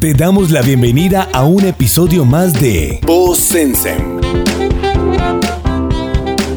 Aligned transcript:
Te 0.00 0.14
damos 0.14 0.52
la 0.52 0.62
bienvenida 0.62 1.28
a 1.32 1.42
un 1.42 1.64
episodio 1.64 2.24
más 2.24 2.52
de 2.52 3.00
Voz 3.04 3.36
Sensem. 3.36 4.20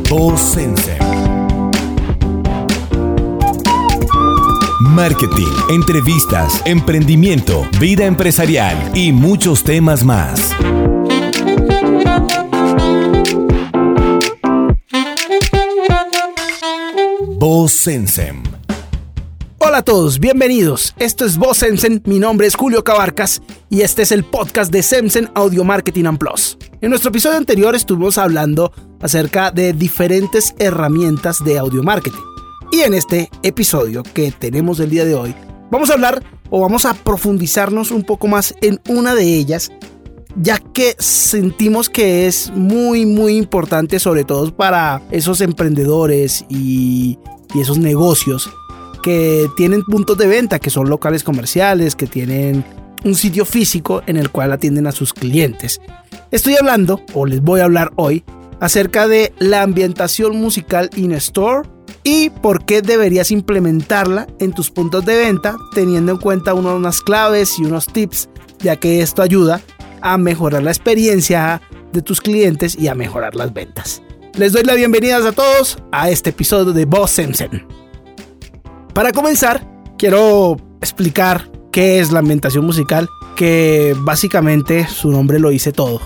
Voz 0.08 0.40
Sensem. 0.40 1.00
Marketing, 4.82 5.52
entrevistas, 5.72 6.62
emprendimiento, 6.66 7.68
vida 7.80 8.06
empresarial 8.06 8.78
y 8.94 9.12
muchos 9.12 9.64
temas 9.64 10.04
más. 10.04 10.56
Voz 17.40 17.72
Sensem. 17.72 18.41
Hola 19.72 19.80
a 19.80 19.84
todos, 19.84 20.20
bienvenidos. 20.20 20.94
Esto 21.00 21.24
es 21.24 21.38
Voz 21.38 21.60
Semsen, 21.60 22.02
mi 22.06 22.20
nombre 22.20 22.46
es 22.46 22.56
Julio 22.56 22.84
Cabarcas 22.84 23.42
y 23.70 23.84
este 23.84 24.02
es 24.02 24.12
el 24.12 24.26
podcast 24.26 24.70
de 24.70 24.84
Semsen 24.84 25.30
Audio 25.34 25.64
Marketing 25.64 26.04
and. 26.04 26.20
En 26.82 26.90
nuestro 26.90 27.10
episodio 27.10 27.38
anterior 27.38 27.74
estuvimos 27.74 28.18
hablando 28.18 28.74
acerca 29.00 29.50
de 29.50 29.72
diferentes 29.72 30.54
herramientas 30.60 31.42
de 31.46 31.58
audio 31.58 31.84
marketing. 31.84 32.20
Y 32.74 32.82
en 32.82 32.94
este 32.94 33.30
episodio 33.44 34.04
que 34.04 34.34
tenemos 34.34 34.82
el 34.82 34.90
día 34.90 35.06
de 35.06 35.16
hoy, 35.16 35.34
vamos 35.72 35.90
a 35.90 35.94
hablar 35.94 36.22
o 36.50 36.60
vamos 36.60 36.84
a 36.84 36.94
profundizarnos 36.94 37.92
un 37.92 38.04
poco 38.04 38.28
más 38.28 38.54
en 38.60 38.82
una 38.90 39.16
de 39.16 39.24
ellas, 39.24 39.72
ya 40.36 40.60
que 40.60 40.98
sentimos 41.00 41.90
que 41.90 42.28
es 42.28 42.52
muy 42.54 43.06
muy 43.06 43.38
importante 43.38 44.00
sobre 44.00 44.26
todo 44.26 44.54
para 44.54 45.02
esos 45.12 45.40
emprendedores 45.40 46.44
y 46.50 47.18
esos 47.56 47.78
negocios 47.78 48.50
que 49.02 49.50
tienen 49.58 49.84
puntos 49.84 50.18
de 50.18 50.28
venta, 50.28 50.60
que 50.60 50.70
son 50.70 50.90
locales 50.90 51.24
comerciales, 51.24 51.96
que 51.96 52.08
tienen 52.08 52.64
un 53.04 53.16
sitio 53.16 53.46
físico 53.46 54.02
en 54.06 54.18
el 54.18 54.30
cual 54.30 54.52
atienden 54.52 54.88
a 54.88 54.92
sus 54.92 55.14
clientes. 55.14 55.82
Estoy 56.32 56.56
hablando, 56.56 57.02
o 57.14 57.26
les 57.26 57.42
voy 57.42 57.62
a 57.62 57.66
hablar 57.66 57.92
hoy, 57.96 58.24
acerca 58.60 59.08
de 59.08 59.34
la 59.40 59.64
ambientación 59.64 60.38
musical 60.38 60.90
in-store 60.96 61.68
y 62.04 62.30
por 62.30 62.66
qué 62.66 62.82
deberías 62.82 63.32
implementarla 63.32 64.28
en 64.40 64.54
tus 64.54 64.70
puntos 64.70 65.06
de 65.06 65.18
venta 65.18 65.58
teniendo 65.74 66.14
en 66.14 66.18
cuenta 66.20 66.54
unas 66.54 67.02
claves 67.02 67.58
y 67.60 67.66
unos 67.66 67.88
tips, 67.88 68.30
ya 68.60 68.76
que 68.76 69.02
esto 69.02 69.22
ayuda 69.22 69.62
a 70.02 70.18
mejorar 70.18 70.64
la 70.64 70.72
experiencia 70.72 71.62
de 71.92 72.02
tus 72.02 72.22
clientes 72.22 72.78
y 72.80 72.88
a 72.88 72.96
mejorar 72.96 73.36
las 73.36 73.54
ventas. 73.54 74.02
Les 74.36 74.54
doy 74.54 74.64
la 74.64 74.76
bienvenida 74.76 75.18
a 75.18 75.32
todos 75.32 75.78
a 75.92 76.10
este 76.10 76.30
episodio 76.30 76.72
de 76.72 76.86
Boss 76.86 77.12
Simpson. 77.12 77.81
Para 78.94 79.14
comenzar, 79.14 79.66
quiero 79.98 80.58
explicar 80.82 81.50
qué 81.72 82.00
es 82.00 82.12
la 82.12 82.20
ambientación 82.20 82.66
musical, 82.66 83.08
que 83.38 83.96
básicamente 84.00 84.86
su 84.88 85.12
nombre 85.12 85.40
lo 85.40 85.50
dice 85.50 85.72
todo. 85.72 86.02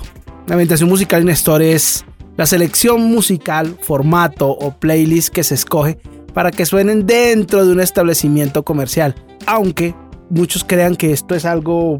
La 0.45 0.53
ambientación 0.53 0.89
musical 0.89 1.23
en 1.23 1.29
Store 1.29 1.73
es 1.73 2.05
la 2.37 2.45
selección 2.45 3.01
musical, 3.01 3.75
formato 3.81 4.49
o 4.49 4.77
playlist 4.77 5.33
que 5.33 5.43
se 5.43 5.55
escoge 5.55 5.97
para 6.35 6.51
que 6.51 6.67
suenen 6.67 7.07
dentro 7.07 7.65
de 7.65 7.71
un 7.71 7.79
establecimiento 7.79 8.63
comercial, 8.63 9.15
aunque 9.47 9.95
muchos 10.29 10.63
crean 10.63 10.95
que 10.95 11.11
esto 11.11 11.33
es 11.33 11.45
algo 11.45 11.97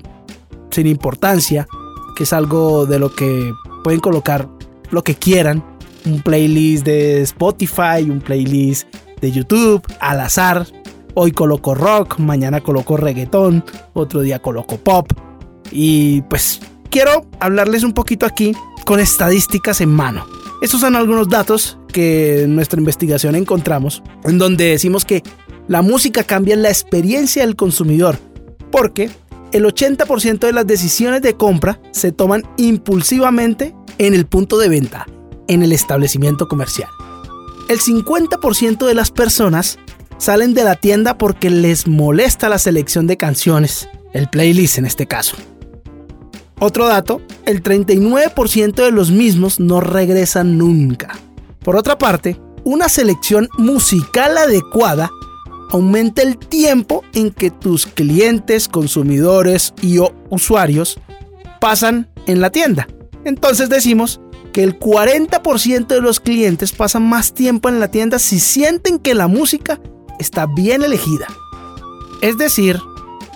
sin 0.70 0.86
importancia, 0.86 1.68
que 2.16 2.24
es 2.24 2.34
algo 2.34 2.86
de 2.86 3.00
lo 3.00 3.16
que 3.16 3.52
pueden 3.84 4.02
colocar 4.02 4.48
lo 4.92 5.04
que 5.04 5.16
quieran, 5.16 5.64
un 6.06 6.22
playlist 6.22 6.86
de 6.86 7.22
Spotify, 7.22 8.04
un 8.08 8.20
playlist 8.20 8.88
de 9.26 9.32
YouTube, 9.32 9.82
al 10.00 10.22
azar. 10.22 10.68
Hoy 11.16 11.32
coloco 11.32 11.74
rock, 11.74 12.20
mañana 12.20 12.62
coloco 12.62 12.98
reggaetón, 12.98 13.64
otro 13.94 14.22
día 14.22 14.40
coloco 14.40 14.78
pop. 14.78 15.12
Y 15.72 16.22
pues 16.24 16.62
quiero 16.90 17.26
hablarles 17.40 17.84
un 17.84 17.94
poquito 17.94 18.26
aquí 18.26 18.54
con 18.86 19.00
estadísticas 19.00 19.82
en 19.82 19.90
mano. 19.90 20.26
Estos 20.62 20.82
son 20.82 20.96
algunos 20.96 21.28
datos 21.28 21.80
que 21.92 22.44
en 22.44 22.56
nuestra 22.56 22.80
investigación 22.80 23.36
encontramos, 23.36 24.04
en 24.24 24.38
donde 24.38 24.66
decimos 24.66 25.06
que 25.06 25.24
la 25.68 25.82
música 25.82 26.24
cambia 26.24 26.56
la 26.56 26.70
experiencia 26.70 27.46
del 27.46 27.56
consumidor, 27.56 28.20
porque 28.72 29.10
el 29.52 29.66
80% 29.66 30.40
de 30.40 30.54
las 30.54 30.68
decisiones 30.68 31.22
de 31.22 31.36
compra 31.36 31.80
se 31.92 32.12
toman 32.12 32.44
impulsivamente 32.58 33.74
en 33.98 34.14
el 34.14 34.26
punto 34.26 34.58
de 34.58 34.70
venta, 34.70 35.08
en 35.48 35.64
el 35.64 35.72
establecimiento 35.72 36.48
comercial. 36.48 36.90
El 37.68 37.80
50% 37.80 38.86
de 38.86 38.94
las 38.94 39.10
personas 39.10 39.80
salen 40.18 40.54
de 40.54 40.64
la 40.64 40.76
tienda 40.76 41.18
porque 41.18 41.50
les 41.50 41.88
molesta 41.88 42.48
la 42.48 42.60
selección 42.60 43.08
de 43.08 43.18
canciones, 43.18 43.90
el 44.14 44.30
playlist 44.30 44.78
en 44.78 44.86
este 44.86 45.08
caso. 45.08 45.36
Otro 46.60 46.88
dato, 46.88 47.22
el 47.46 47.64
39% 47.64 48.76
de 48.76 48.92
los 48.92 49.12
mismos 49.12 49.60
no 49.60 49.82
regresan 49.82 50.58
nunca. 50.58 51.18
Por 51.64 51.76
otra 51.76 51.98
parte, 51.98 52.40
una 52.64 52.88
selección 52.88 53.50
musical 53.58 54.38
adecuada 54.38 55.10
aumenta 55.72 56.22
el 56.22 56.38
tiempo 56.38 57.04
en 57.14 57.32
que 57.32 57.50
tus 57.50 57.88
clientes, 57.88 58.68
consumidores 58.68 59.74
y 59.82 59.98
o 59.98 60.14
usuarios 60.30 61.00
pasan 61.60 62.08
en 62.28 62.42
la 62.42 62.52
tienda. 62.52 62.88
Entonces 63.26 63.70
decimos 63.70 64.22
que 64.56 64.64
el 64.64 64.80
40% 64.80 65.88
de 65.88 66.00
los 66.00 66.22
clientes 66.22 66.72
pasan 66.72 67.04
más 67.04 67.34
tiempo 67.34 67.68
en 67.68 67.82
la 67.82 67.92
tienda 67.92 68.20
si 68.20 68.40
sienten 68.40 69.00
que 69.00 69.14
la 69.14 69.28
música 69.28 69.82
está 70.18 70.46
bien 70.46 70.82
elegida. 70.82 71.28
Es 72.22 72.38
decir, 72.38 72.80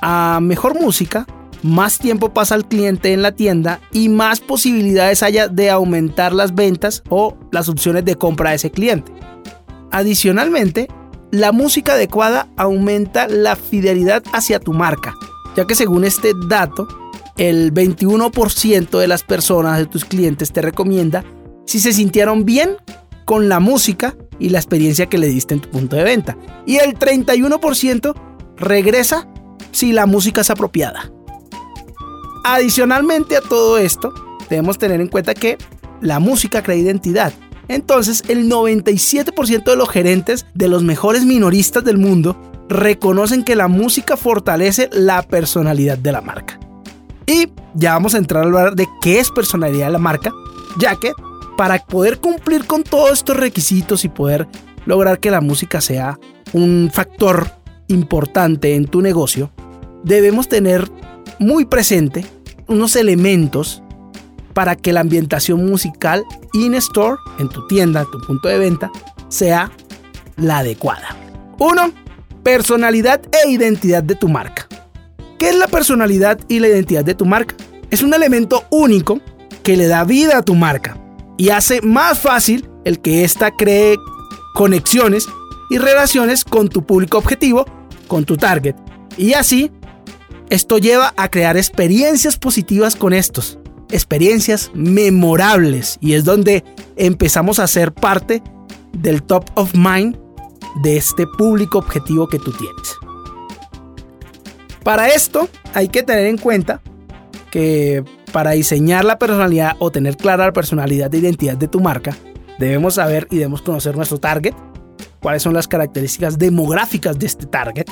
a 0.02 0.40
mejor 0.42 0.80
música, 0.80 1.28
más 1.62 1.98
tiempo 1.98 2.34
pasa 2.34 2.56
el 2.56 2.64
cliente 2.64 3.12
en 3.12 3.22
la 3.22 3.34
tienda 3.34 3.82
y 3.92 4.08
más 4.08 4.40
posibilidades 4.40 5.22
haya 5.22 5.50
de 5.50 5.70
aumentar 5.70 6.32
las 6.32 6.56
ventas 6.56 7.04
o 7.10 7.36
las 7.52 7.68
opciones 7.68 8.06
de 8.06 8.16
compra 8.16 8.52
de 8.52 8.56
ese 8.56 8.72
cliente. 8.72 9.12
Adicionalmente, 9.92 10.88
la 11.32 11.52
música 11.52 11.96
adecuada 11.96 12.48
aumenta 12.56 13.28
la 13.28 13.58
fidelidad 13.58 14.24
hacia 14.32 14.62
tu 14.62 14.72
marca, 14.72 15.14
ya 15.58 15.68
que 15.68 15.76
según 15.76 16.06
este 16.06 16.32
dato, 16.48 16.88
el 17.40 17.74
21% 17.74 19.00
de 19.00 19.08
las 19.08 19.24
personas 19.24 19.80
de 19.80 19.86
tus 19.86 20.04
clientes 20.04 20.52
te 20.52 20.62
recomienda 20.62 21.24
si 21.66 21.80
se 21.80 21.94
sintieron 21.94 22.44
bien 22.44 22.76
con 23.24 23.48
la 23.48 23.62
música 23.62 24.18
y 24.40 24.50
la 24.50 24.60
experiencia 24.60 25.06
que 25.06 25.18
le 25.18 25.28
diste 25.28 25.54
en 25.54 25.62
tu 25.62 25.70
punto 25.70 25.96
de 25.96 26.04
venta. 26.04 26.38
Y 26.66 26.78
el 26.78 27.00
31% 27.00 28.14
regresa 28.58 29.28
si 29.72 29.94
la 29.94 30.06
música 30.06 30.42
es 30.42 30.50
apropiada. 30.50 31.12
Adicionalmente 32.44 33.38
a 33.38 33.42
todo 33.42 33.78
esto, 33.78 34.14
debemos 34.50 34.78
tener 34.78 35.00
en 35.00 35.08
cuenta 35.08 35.34
que 35.34 35.58
la 36.02 36.20
música 36.20 36.62
crea 36.62 36.76
identidad. 36.76 37.32
Entonces, 37.70 38.24
el 38.28 38.50
97% 38.50 39.64
de 39.64 39.76
los 39.78 39.90
gerentes 39.90 40.46
de 40.56 40.68
los 40.68 40.84
mejores 40.84 41.24
minoristas 41.24 41.86
del 41.86 42.00
mundo 42.00 42.36
reconocen 42.68 43.46
que 43.46 43.56
la 43.56 43.70
música 43.70 44.18
fortalece 44.18 44.90
la 44.92 45.22
personalidad 45.22 45.98
de 45.98 46.12
la 46.12 46.22
marca. 46.22 46.60
Y 47.30 47.48
ya 47.76 47.94
vamos 47.94 48.16
a 48.16 48.18
entrar 48.18 48.42
a 48.44 48.48
hablar 48.48 48.74
de 48.74 48.90
qué 49.02 49.20
es 49.20 49.30
personalidad 49.30 49.86
de 49.86 49.92
la 49.92 50.00
marca, 50.00 50.34
ya 50.80 50.96
que 50.96 51.12
para 51.58 51.78
poder 51.86 52.18
cumplir 52.18 52.66
con 52.66 52.82
todos 52.82 53.12
estos 53.12 53.38
requisitos 53.38 54.04
y 54.04 54.10
poder 54.10 54.48
lograr 54.88 55.20
que 55.20 55.30
la 55.30 55.40
música 55.40 55.80
sea 55.80 56.18
un 56.54 56.90
factor 56.92 57.52
importante 57.88 58.74
en 58.74 58.88
tu 58.88 59.04
negocio, 59.04 59.52
debemos 60.04 60.50
tener 60.50 60.90
muy 61.38 61.66
presente 61.66 62.26
unos 62.66 62.96
elementos 62.96 63.84
para 64.56 64.76
que 64.76 64.92
la 64.92 65.02
ambientación 65.02 65.70
musical 65.70 66.26
in-store, 66.54 67.18
en 67.38 67.50
tu 67.50 67.68
tienda, 67.68 68.02
en 68.02 68.10
tu 68.10 68.22
punto 68.22 68.48
de 68.48 68.58
venta, 68.58 68.92
sea 69.28 69.72
la 70.36 70.60
adecuada. 70.60 71.16
Uno, 71.60 71.92
personalidad 72.42 73.22
e 73.44 73.52
identidad 73.52 74.02
de 74.02 74.16
tu 74.16 74.28
marca. 74.28 74.69
¿Qué 75.40 75.48
es 75.48 75.56
la 75.56 75.68
personalidad 75.68 76.38
y 76.50 76.60
la 76.60 76.68
identidad 76.68 77.06
de 77.06 77.16
tu 77.16 77.26
marca? 77.26 77.56
Es 77.90 78.04
un 78.04 78.14
elemento 78.14 78.66
único 78.70 79.22
que 79.64 79.78
le 79.78 79.88
da 79.88 80.04
vida 80.04 80.38
a 80.38 80.42
tu 80.44 80.54
marca 80.54 80.98
y 81.38 81.50
hace 81.50 81.82
más 81.82 82.20
fácil 82.20 82.70
el 82.84 83.00
que 83.00 83.24
ésta 83.24 83.52
cree 83.52 83.98
conexiones 84.54 85.26
y 85.70 85.78
relaciones 85.78 86.44
con 86.44 86.68
tu 86.68 86.86
público 86.86 87.18
objetivo, 87.18 87.66
con 88.08 88.26
tu 88.26 88.36
target. 88.36 88.76
Y 89.16 89.32
así, 89.32 89.72
esto 90.50 90.78
lleva 90.78 91.14
a 91.16 91.30
crear 91.30 91.56
experiencias 91.56 92.38
positivas 92.38 92.98
con 92.98 93.14
estos, 93.14 93.60
experiencias 93.92 94.72
memorables 94.74 95.98
y 96.02 96.16
es 96.16 96.26
donde 96.26 96.66
empezamos 96.98 97.60
a 97.60 97.68
ser 97.68 97.94
parte 97.94 98.44
del 98.92 99.24
top 99.24 99.46
of 99.56 99.74
mind 99.74 100.18
de 100.84 100.98
este 100.98 101.26
público 101.38 101.78
objetivo 101.78 102.28
que 102.28 102.40
tú 102.40 102.52
tienes. 102.52 103.09
Para 104.84 105.10
esto 105.10 105.50
hay 105.74 105.90
que 105.90 106.04
tener 106.04 106.26
en 106.26 106.38
cuenta 106.38 106.82
que 107.52 108.04
para 108.32 108.52
diseñar 108.52 109.06
la 109.06 109.18
personalidad 109.18 109.76
o 109.80 109.92
tener 109.92 110.16
clara 110.16 110.46
la 110.46 110.54
personalidad 110.54 111.10
de 111.10 111.18
identidad 111.18 111.58
de 111.58 111.68
tu 111.68 111.80
marca, 111.80 112.16
debemos 112.60 112.96
saber 112.96 113.28
y 113.32 113.38
debemos 113.38 113.62
conocer 113.62 113.96
nuestro 113.96 114.20
target, 114.20 114.54
cuáles 115.20 115.44
son 115.44 115.54
las 115.54 115.68
características 115.68 116.38
demográficas 116.38 117.18
de 117.18 117.26
este 117.26 117.46
target, 117.46 117.86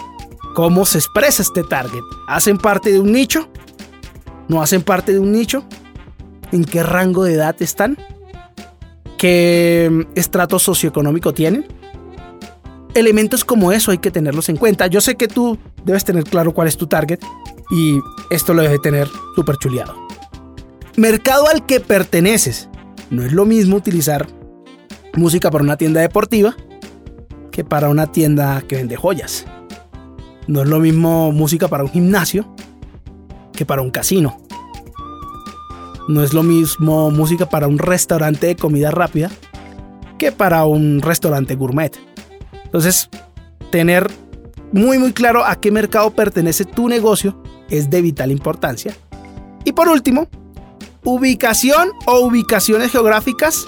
cómo 0.55 0.85
se 0.85 0.99
expresa 0.99 1.41
este 1.41 1.63
target. 1.63 2.01
¿Hacen 2.27 2.57
parte 2.57 2.91
de 2.91 2.99
un 2.99 3.11
nicho? 3.11 3.49
¿No 4.47 4.61
hacen 4.61 4.81
parte 4.81 5.13
de 5.13 5.19
un 5.19 5.31
nicho? 5.31 5.63
¿En 6.51 6.63
qué 6.63 6.83
rango 6.83 7.23
de 7.23 7.33
edad 7.33 7.55
están? 7.59 7.97
¿Qué 9.17 10.07
estrato 10.15 10.59
socioeconómico 10.59 11.33
tienen? 11.33 11.65
Elementos 12.93 13.43
como 13.43 13.71
eso 13.71 13.91
hay 13.91 13.97
que 13.97 14.11
tenerlos 14.11 14.49
en 14.49 14.57
cuenta. 14.57 14.87
Yo 14.87 15.01
sé 15.01 15.15
que 15.15 15.27
tú 15.27 15.57
debes 15.87 16.05
tener 16.05 16.25
claro 16.25 16.53
cuál 16.53 16.67
es 16.67 16.77
tu 16.77 16.85
target 16.85 17.19
y 17.71 17.99
esto 18.29 18.53
lo 18.53 18.61
debe 18.61 18.77
tener 18.77 19.07
súper 19.35 19.55
chuleado. 19.57 19.95
Mercado 20.97 21.47
al 21.47 21.65
que 21.65 21.79
perteneces. 21.79 22.69
No 23.09 23.23
es 23.23 23.31
lo 23.31 23.45
mismo 23.45 23.77
utilizar 23.77 24.27
música 25.13 25.49
para 25.49 25.63
una 25.63 25.77
tienda 25.77 26.01
deportiva 26.01 26.55
que 27.51 27.63
para 27.63 27.89
una 27.89 28.11
tienda 28.11 28.61
que 28.67 28.75
vende 28.75 28.97
joyas. 28.97 29.45
No 30.47 30.61
es 30.61 30.67
lo 30.67 30.79
mismo 30.79 31.31
música 31.31 31.67
para 31.69 31.83
un 31.83 31.89
gimnasio 31.89 32.53
que 33.53 33.65
para 33.65 33.81
un 33.81 33.89
casino. 33.89 34.37
No 36.09 36.21
es 36.21 36.33
lo 36.33 36.43
mismo 36.43 37.11
música 37.11 37.49
para 37.49 37.67
un 37.67 37.79
restaurante 37.79 38.47
de 38.47 38.55
comida 38.55 38.91
rápida 38.91 39.31
que 40.17 40.31
para 40.31 40.65
un 40.65 41.01
restaurante 41.01 41.55
gourmet. 41.55 41.97
Entonces, 42.65 43.09
tener 43.71 44.09
muy 44.71 44.97
muy 44.97 45.13
claro 45.13 45.45
a 45.45 45.59
qué 45.59 45.71
mercado 45.71 46.11
pertenece 46.11 46.65
tu 46.65 46.89
negocio 46.89 47.41
es 47.69 47.89
de 47.89 48.01
vital 48.01 48.31
importancia. 48.31 48.95
Y 49.63 49.73
por 49.73 49.89
último, 49.89 50.27
ubicación 51.03 51.91
o 52.05 52.19
ubicaciones 52.19 52.91
geográficas 52.91 53.65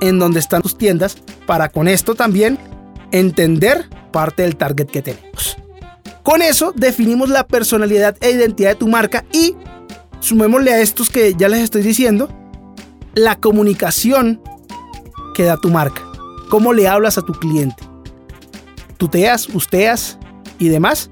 en 0.00 0.18
donde 0.18 0.40
están 0.40 0.62
tus 0.62 0.76
tiendas 0.76 1.16
para 1.46 1.68
con 1.68 1.88
esto 1.88 2.14
también 2.14 2.58
entender 3.12 3.88
parte 4.12 4.42
del 4.42 4.56
target 4.56 4.86
que 4.86 5.02
tenemos. 5.02 5.56
Con 6.22 6.42
eso 6.42 6.72
definimos 6.74 7.28
la 7.28 7.46
personalidad 7.46 8.16
e 8.20 8.30
identidad 8.30 8.70
de 8.70 8.76
tu 8.76 8.88
marca 8.88 9.24
y 9.32 9.56
sumémosle 10.20 10.72
a 10.72 10.80
estos 10.80 11.10
que 11.10 11.34
ya 11.34 11.48
les 11.48 11.60
estoy 11.60 11.82
diciendo, 11.82 12.28
la 13.14 13.36
comunicación 13.36 14.40
que 15.34 15.44
da 15.44 15.56
tu 15.58 15.68
marca. 15.68 16.02
Cómo 16.48 16.72
le 16.72 16.88
hablas 16.88 17.18
a 17.18 17.22
tu 17.22 17.32
cliente. 17.34 17.82
Tuteas, 18.96 19.48
usteas 19.50 20.18
y 20.58 20.68
demás. 20.68 21.10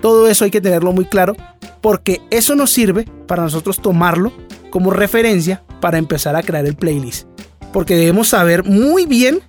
Todo 0.00 0.28
eso 0.28 0.44
hay 0.44 0.50
que 0.50 0.60
tenerlo 0.60 0.92
muy 0.92 1.04
claro 1.04 1.36
porque 1.80 2.20
eso 2.30 2.54
nos 2.54 2.70
sirve 2.70 3.06
para 3.26 3.42
nosotros 3.42 3.80
tomarlo 3.80 4.32
como 4.70 4.90
referencia 4.90 5.62
para 5.80 5.98
empezar 5.98 6.36
a 6.36 6.42
crear 6.42 6.66
el 6.66 6.76
playlist. 6.76 7.26
Porque 7.72 7.96
debemos 7.96 8.28
saber 8.28 8.64
muy 8.64 9.06
bien 9.06 9.40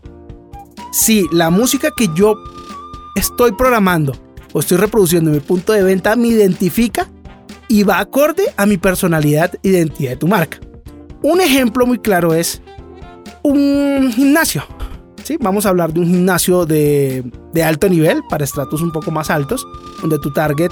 si 0.92 1.28
la 1.32 1.50
música 1.50 1.90
que 1.96 2.10
yo 2.16 2.36
estoy 3.16 3.52
programando 3.54 4.14
o 4.54 4.60
estoy 4.60 4.78
reproduciendo 4.78 5.30
en 5.32 5.38
mi 5.38 5.42
punto 5.42 5.74
de 5.74 5.84
venta 5.84 6.16
me 6.16 6.28
identifica 6.28 7.10
y 7.68 7.84
va 7.84 8.00
acorde 8.00 8.44
a 8.58 8.66
mi 8.66 8.78
personalidad 8.78 9.54
e 9.64 9.70
identidad 9.70 10.12
de 10.12 10.18
tu 10.18 10.28
marca. 10.28 10.60
Un 11.22 11.42
ejemplo 11.42 11.86
muy 11.86 12.00
claro 12.00 12.34
es 12.34 12.62
un 13.42 14.12
gimnasio. 14.14 14.64
Vamos 15.40 15.66
a 15.66 15.70
hablar 15.70 15.94
de 15.94 16.02
un 16.02 16.08
gimnasio 16.08 16.66
de, 16.66 17.24
alto 17.64 17.88
nivel 17.88 18.22
para 18.30 18.44
estratos 18.44 18.82
un 18.82 18.92
poco 18.92 19.12
más 19.12 19.30
altos, 19.30 19.66
donde 20.02 20.20
tu 20.20 20.32
target 20.34 20.72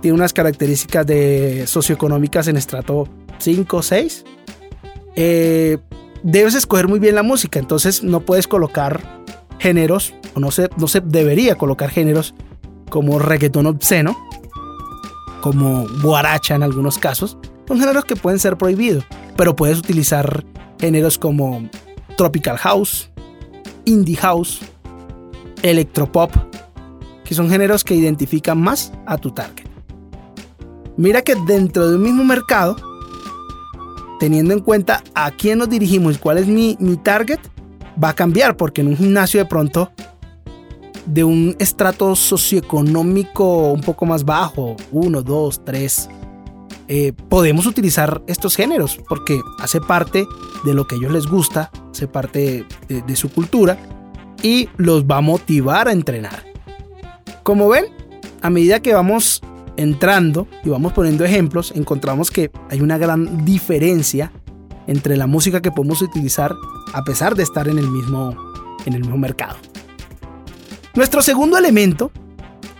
tiene 0.00 0.14
unas 0.14 0.32
características 0.32 1.06
de 1.06 1.66
socioeconómicas 1.66 2.46
en 2.48 2.56
estrato 2.56 3.08
5 3.38 3.76
o 3.76 3.82
6. 3.82 4.24
debes 6.22 6.54
escoger 6.54 6.86
muy 6.86 7.00
bien 7.00 7.16
la 7.16 7.22
música, 7.22 7.58
entonces 7.58 8.04
no 8.04 8.20
puedes 8.20 8.46
colocar 8.46 9.02
géneros, 9.58 10.14
o 10.34 10.40
no 10.40 10.52
se, 10.52 10.70
no 10.76 10.86
se 10.86 11.00
debería 11.00 11.56
colocar 11.56 11.90
géneros 11.90 12.34
como 12.88 13.18
reggaetón 13.18 13.66
obsceno, 13.66 14.16
como 15.40 15.86
guaracha 16.02 16.54
en 16.54 16.62
algunos 16.62 16.98
casos, 16.98 17.36
son 17.66 17.80
géneros 17.80 18.04
que 18.04 18.16
pueden 18.16 18.38
ser 18.38 18.56
prohibidos, 18.56 19.04
pero 19.36 19.56
puedes 19.56 19.78
utilizar 19.78 20.44
géneros 20.78 21.18
como 21.18 21.68
tropical 22.16 22.56
house, 22.58 23.07
indie 23.88 24.16
house, 24.16 24.60
electropop, 25.62 26.30
que 27.24 27.34
son 27.34 27.48
géneros 27.48 27.84
que 27.84 27.94
identifican 27.94 28.60
más 28.60 28.92
a 29.06 29.16
tu 29.16 29.30
target. 29.30 29.66
Mira 30.96 31.22
que 31.22 31.34
dentro 31.46 31.88
de 31.88 31.96
un 31.96 32.02
mismo 32.02 32.24
mercado, 32.24 32.76
teniendo 34.20 34.52
en 34.52 34.60
cuenta 34.60 35.02
a 35.14 35.30
quién 35.30 35.58
nos 35.58 35.68
dirigimos 35.68 36.16
y 36.16 36.18
cuál 36.18 36.38
es 36.38 36.46
mi, 36.46 36.76
mi 36.80 36.96
target, 36.96 37.38
va 38.02 38.10
a 38.10 38.14
cambiar, 38.14 38.56
porque 38.56 38.82
en 38.82 38.88
un 38.88 38.96
gimnasio 38.96 39.40
de 39.40 39.46
pronto 39.46 39.90
de 41.06 41.24
un 41.24 41.56
estrato 41.58 42.14
socioeconómico 42.14 43.72
un 43.72 43.80
poco 43.80 44.04
más 44.04 44.24
bajo, 44.24 44.76
uno, 44.92 45.22
dos, 45.22 45.64
tres, 45.64 46.08
eh, 46.88 47.12
podemos 47.28 47.66
utilizar 47.66 48.22
estos 48.26 48.56
géneros 48.56 48.98
porque 49.08 49.40
hace 49.58 49.80
parte 49.80 50.26
de 50.64 50.74
lo 50.74 50.86
que 50.86 50.96
a 50.96 50.98
ellos 50.98 51.12
les 51.12 51.26
gusta, 51.26 51.70
hace 51.98 52.06
parte 52.06 52.64
de, 52.88 53.16
su 53.16 53.28
cultura 53.28 53.76
y 54.40 54.68
los 54.76 55.04
va 55.04 55.16
a 55.16 55.20
motivar 55.20 55.88
a 55.88 55.92
entrenar. 55.92 56.44
Como 57.42 57.68
ven, 57.68 57.86
a 58.40 58.50
medida 58.50 58.80
que 58.80 58.94
vamos 58.94 59.42
entrando 59.76 60.46
y 60.64 60.68
vamos 60.68 60.92
poniendo 60.92 61.24
ejemplos, 61.24 61.72
encontramos 61.74 62.30
que 62.30 62.52
hay 62.70 62.80
una 62.80 62.98
gran 62.98 63.44
diferencia 63.44 64.30
entre 64.86 65.16
la 65.16 65.26
música 65.26 65.60
que 65.60 65.72
podemos 65.72 66.00
utilizar 66.00 66.54
a 66.94 67.02
pesar 67.02 67.34
de 67.34 67.42
estar 67.42 67.66
en 67.68 67.78
el 67.78 67.88
mismo, 67.88 68.36
en 68.86 68.94
el 68.94 69.00
mismo 69.00 69.18
mercado. 69.18 69.56
Nuestro 70.94 71.20
segundo 71.20 71.58
elemento 71.58 72.12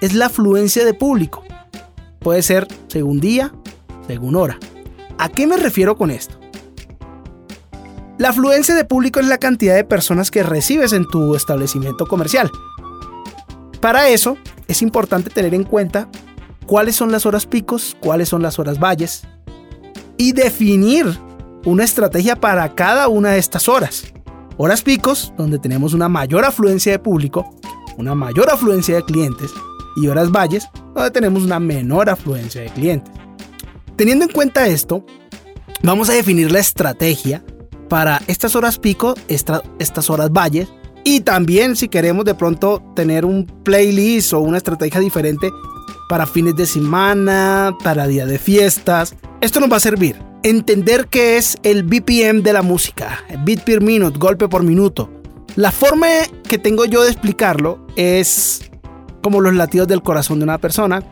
es 0.01 0.15
la 0.15 0.27
afluencia 0.27 0.85
de 0.85 0.95
público. 0.95 1.43
Puede 2.21 2.43
ser 2.43 2.69
según 2.87 3.19
día, 3.19 3.53
según 4.07 4.37
hora. 4.37 4.59
¿A 5.19 5.29
qué 5.29 5.49
me 5.49 5.57
refiero 5.57 5.97
con 5.97 6.13
esto? 6.13 6.38
La 8.19 8.31
afluencia 8.31 8.75
de 8.75 8.85
público 8.85 9.21
es 9.21 9.27
la 9.27 9.39
cantidad 9.39 9.77
de 9.77 9.85
personas 9.85 10.33
que 10.33 10.43
recibes 10.43 10.93
en 10.93 11.07
tu 11.07 11.37
establecimiento 11.37 12.05
comercial. 12.07 12.51
Para 13.81 14.09
eso 14.09 14.37
es 14.67 14.83
importante 14.83 15.31
tener 15.31 15.55
en 15.55 15.63
cuenta 15.63 16.09
cuáles 16.67 16.97
son 16.97 17.13
las 17.13 17.27
horas 17.27 17.47
picos, 17.47 17.97
cuáles 18.01 18.29
son 18.29 18.43
las 18.43 18.59
horas 18.59 18.81
valles 18.81 19.23
y 20.17 20.33
definir 20.33 21.07
una 21.65 21.85
estrategia 21.85 22.35
para 22.35 22.75
cada 22.75 23.07
una 23.07 23.31
de 23.31 23.39
estas 23.39 23.69
horas. 23.69 24.13
Horas 24.57 24.83
picos, 24.83 25.33
donde 25.37 25.61
tenemos 25.61 25.95
una 25.95 26.09
mayor 26.09 26.45
afluencia 26.45 26.91
de 26.91 26.99
público, 26.99 27.55
una 27.99 28.17
mayor 28.17 28.51
afluencia 28.51 28.97
de 28.97 29.05
clientes 29.05 29.53
y 29.95 30.09
horas 30.09 30.33
valles 30.33 30.69
donde 30.93 31.13
tenemos 31.13 31.45
una 31.45 31.61
menor 31.61 32.11
afluencia 32.11 32.63
de 32.63 32.71
clientes. 32.71 33.15
Teniendo 33.95 34.25
en 34.25 34.33
cuenta 34.33 34.67
esto, 34.67 35.07
vamos 35.85 36.11
a 36.11 36.15
definir 36.15 36.51
la 36.51 36.59
estrategia 36.59 37.45
para 37.89 38.23
estas 38.27 38.55
horas 38.57 38.79
pico, 38.79 39.15
estas 39.29 40.11
horas 40.11 40.31
valles 40.31 40.69
y 41.05 41.21
también 41.21 41.77
si 41.77 41.89
queremos 41.89 42.25
de 42.25 42.35
pronto 42.35 42.83
tener 42.95 43.25
un 43.25 43.47
playlist 43.47 44.33
o 44.33 44.41
una 44.41 44.59
estrategia 44.59 45.01
diferente 45.01 45.51
para 46.09 46.27
fines 46.27 46.57
de 46.57 46.67
semana, 46.67 47.75
para 47.83 48.07
día 48.07 48.27
de 48.27 48.39
fiestas. 48.39 49.15
Esto 49.41 49.61
nos 49.61 49.71
va 49.71 49.77
a 49.77 49.81
servir. 49.81 50.17
Entender 50.43 51.09
qué 51.09 51.37
es 51.37 51.59
el 51.63 51.83
BPM 51.83 52.43
de 52.43 52.53
la 52.53 52.63
música, 52.63 53.25
beat 53.45 53.65
per 53.65 53.81
minute, 53.81 54.19
golpe 54.19 54.49
por 54.49 54.63
minuto, 54.63 55.11
la 55.59 55.73
forma 55.73 56.07
que 56.49 56.57
tengo 56.57 56.85
yo 56.85 57.03
de 57.03 57.11
explicarlo 57.11 57.85
es 57.97 58.71
como 59.25 59.41
los 59.41 59.55
latidos 59.55 59.89
del 59.89 60.03
corazón 60.03 60.39
de 60.39 60.45
una 60.45 60.59
persona, 60.59 61.03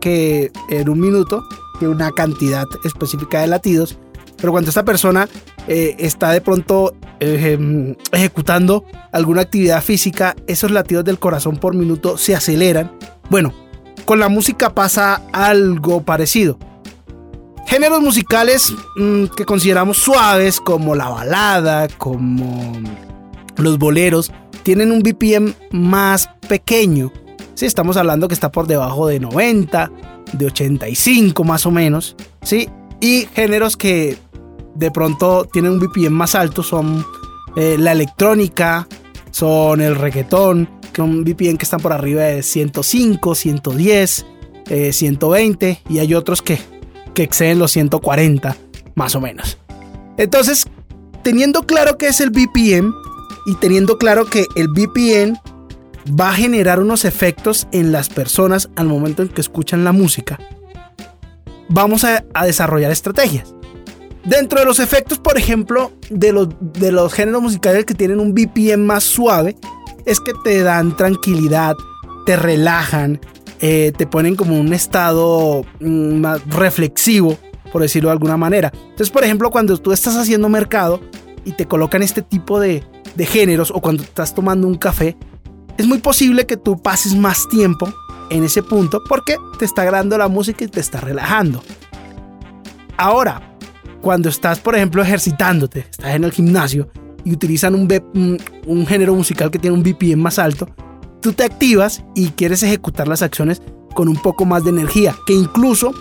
que 0.00 0.50
en 0.70 0.88
un 0.88 0.98
minuto 0.98 1.44
tiene 1.78 1.94
una 1.94 2.10
cantidad 2.10 2.64
específica 2.84 3.42
de 3.42 3.48
latidos, 3.48 3.98
pero 4.38 4.50
cuando 4.50 4.70
esta 4.70 4.84
persona 4.84 5.28
eh, 5.68 5.96
está 5.98 6.30
de 6.30 6.40
pronto 6.40 6.94
eh, 7.20 7.96
ejecutando 8.12 8.84
alguna 9.12 9.42
actividad 9.42 9.82
física, 9.82 10.34
esos 10.46 10.70
latidos 10.70 11.04
del 11.04 11.18
corazón 11.18 11.56
por 11.56 11.74
minuto 11.74 12.18
se 12.18 12.34
aceleran. 12.34 12.92
Bueno, 13.30 13.52
con 14.04 14.18
la 14.18 14.28
música 14.28 14.74
pasa 14.74 15.22
algo 15.32 16.02
parecido. 16.02 16.58
Géneros 17.66 18.02
musicales 18.02 18.72
mm, 18.96 19.26
que 19.36 19.44
consideramos 19.44 19.98
suaves, 19.98 20.60
como 20.60 20.94
la 20.94 21.08
balada, 21.08 21.88
como 21.88 22.72
los 23.56 23.78
boleros 23.78 24.30
tienen 24.62 24.92
un 24.92 25.00
BPM 25.00 25.54
más 25.70 26.28
pequeño. 26.48 27.12
Si 27.54 27.66
estamos 27.66 27.96
hablando 27.96 28.28
que 28.28 28.34
está 28.34 28.50
por 28.50 28.66
debajo 28.66 29.06
de 29.06 29.20
90, 29.20 29.90
de 30.32 30.46
85 30.46 31.44
más 31.44 31.66
o 31.66 31.70
menos. 31.70 32.16
¿sí? 32.42 32.68
Y 33.00 33.28
géneros 33.34 33.76
que 33.76 34.18
de 34.74 34.90
pronto 34.90 35.46
tienen 35.52 35.72
un 35.72 35.78
BPM 35.78 36.10
más 36.10 36.34
alto 36.34 36.62
son 36.62 37.04
eh, 37.56 37.76
la 37.78 37.92
electrónica, 37.92 38.88
son 39.30 39.80
el 39.80 39.96
reggaetón, 39.96 40.68
que 40.92 41.02
un 41.02 41.24
BPM 41.24 41.56
que 41.56 41.64
están 41.64 41.80
por 41.80 41.92
arriba 41.92 42.22
de 42.22 42.42
105, 42.42 43.34
110, 43.34 44.26
120 44.92 45.82
y 45.88 45.98
hay 45.98 46.14
otros 46.14 46.40
que, 46.40 46.58
que 47.14 47.22
exceden 47.22 47.58
los 47.58 47.72
140 47.72 48.56
más 48.94 49.14
o 49.14 49.20
menos. 49.20 49.58
Entonces, 50.16 50.66
teniendo 51.22 51.62
claro 51.62 51.98
qué 51.98 52.08
es 52.08 52.20
el 52.20 52.30
BPM, 52.30 52.94
y 53.44 53.54
teniendo 53.56 53.98
claro 53.98 54.26
que 54.26 54.46
el 54.56 54.68
VPN 54.68 55.38
va 56.18 56.30
a 56.30 56.34
generar 56.34 56.80
unos 56.80 57.04
efectos 57.04 57.66
en 57.72 57.92
las 57.92 58.08
personas 58.08 58.70
al 58.76 58.86
momento 58.86 59.22
en 59.22 59.28
que 59.28 59.40
escuchan 59.40 59.84
la 59.84 59.92
música. 59.92 60.38
vamos 61.68 62.04
a, 62.04 62.24
desarrollar 62.44 62.90
estrategias. 62.90 63.54
Dentro 64.24 64.60
de 64.60 64.66
los 64.66 64.78
efectos, 64.78 65.18
por 65.18 65.36
ejemplo, 65.36 65.92
de 66.08 66.32
los, 66.32 66.48
de 66.60 66.92
los 66.92 67.12
géneros 67.12 67.42
musicales 67.42 67.84
que 67.84 67.94
tienen 67.94 68.20
un 68.20 68.34
BPM 68.34 68.84
más 68.84 69.02
suave, 69.02 69.56
es 70.04 70.20
que 70.20 70.32
te 70.44 70.62
dan 70.62 70.96
tranquilidad, 70.96 71.74
te 72.24 72.36
relajan, 72.36 73.20
eh, 73.60 73.92
te 73.96 74.06
ponen 74.06 74.36
como 74.36 74.58
un 74.58 74.72
estado 74.72 75.64
mm, 75.80 76.14
más 76.20 76.46
reflexivo, 76.48 77.36
por 77.72 77.82
decirlo 77.82 78.10
de 78.10 78.12
alguna 78.12 78.36
manera. 78.36 78.72
Entonces, 78.74 79.10
por 79.10 79.24
ejemplo, 79.24 79.50
cuando 79.50 79.76
tú 79.76 79.92
estás 79.92 80.16
haciendo 80.16 80.48
mercado 80.48 81.00
y 81.44 81.52
te 81.52 81.66
colocan 81.66 82.02
este 82.02 82.22
tipo 82.22 82.60
de, 82.60 82.84
de 83.16 83.26
géneros 83.26 83.72
o 83.74 83.80
cuando 83.80 84.04
estás 84.04 84.34
tomando 84.34 84.68
un 84.68 84.76
café, 84.76 85.16
es 85.78 85.86
muy 85.86 85.98
posible 85.98 86.46
que 86.46 86.56
tú 86.56 86.80
pases 86.80 87.14
más 87.14 87.48
tiempo 87.48 87.92
en 88.30 88.44
ese 88.44 88.62
punto 88.62 89.02
porque 89.08 89.36
te 89.58 89.64
está 89.64 89.82
agradando 89.82 90.16
la 90.16 90.28
música 90.28 90.64
y 90.64 90.68
te 90.68 90.80
está 90.80 91.00
relajando. 91.00 91.62
Ahora, 92.96 93.51
cuando 94.02 94.28
estás, 94.28 94.58
por 94.58 94.74
ejemplo, 94.74 95.00
ejercitándote, 95.02 95.86
estás 95.88 96.14
en 96.14 96.24
el 96.24 96.32
gimnasio 96.32 96.90
y 97.24 97.32
utilizan 97.32 97.74
un, 97.74 98.86
género 98.86 99.14
musical 99.14 99.50
que 99.50 99.60
tiene 99.60 99.76
un 99.76 99.82
BPM 99.82 100.20
más 100.20 100.38
alto, 100.38 100.68
tú 101.20 101.32
te 101.32 101.44
activas 101.44 102.04
y 102.14 102.30
quieres 102.30 102.64
ejecutar 102.64 103.06
las 103.06 103.22
acciones 103.22 103.62
con 103.94 104.08
un 104.08 104.16
poco 104.16 104.44
más 104.44 104.64
de 104.64 104.70
energía, 104.70 105.14
que 105.24 105.34
incluso 105.34 105.92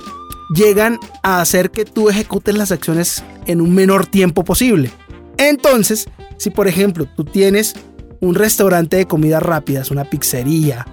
llegan 0.54 0.98
a 1.22 1.42
hacer 1.42 1.70
que 1.70 1.86
tú 1.86 2.10
ejecutes 2.10 2.56
las 2.56 2.72
acciones 2.72 3.24
en 3.46 3.62
un 3.62 3.74
menor 3.76 4.08
tiempo 4.08 4.44
posible. 4.44 4.92
Entonces, 5.38 6.10
si 6.38 6.50
por 6.50 6.68
ejemplo 6.68 7.08
tú 7.16 7.24
tienes 7.24 7.76
un 8.20 8.34
restaurante 8.34 8.98
de 8.98 9.06
comidas 9.06 9.44
rápidas, 9.44 9.92
una 9.92 10.06
pizzería, 10.06 10.88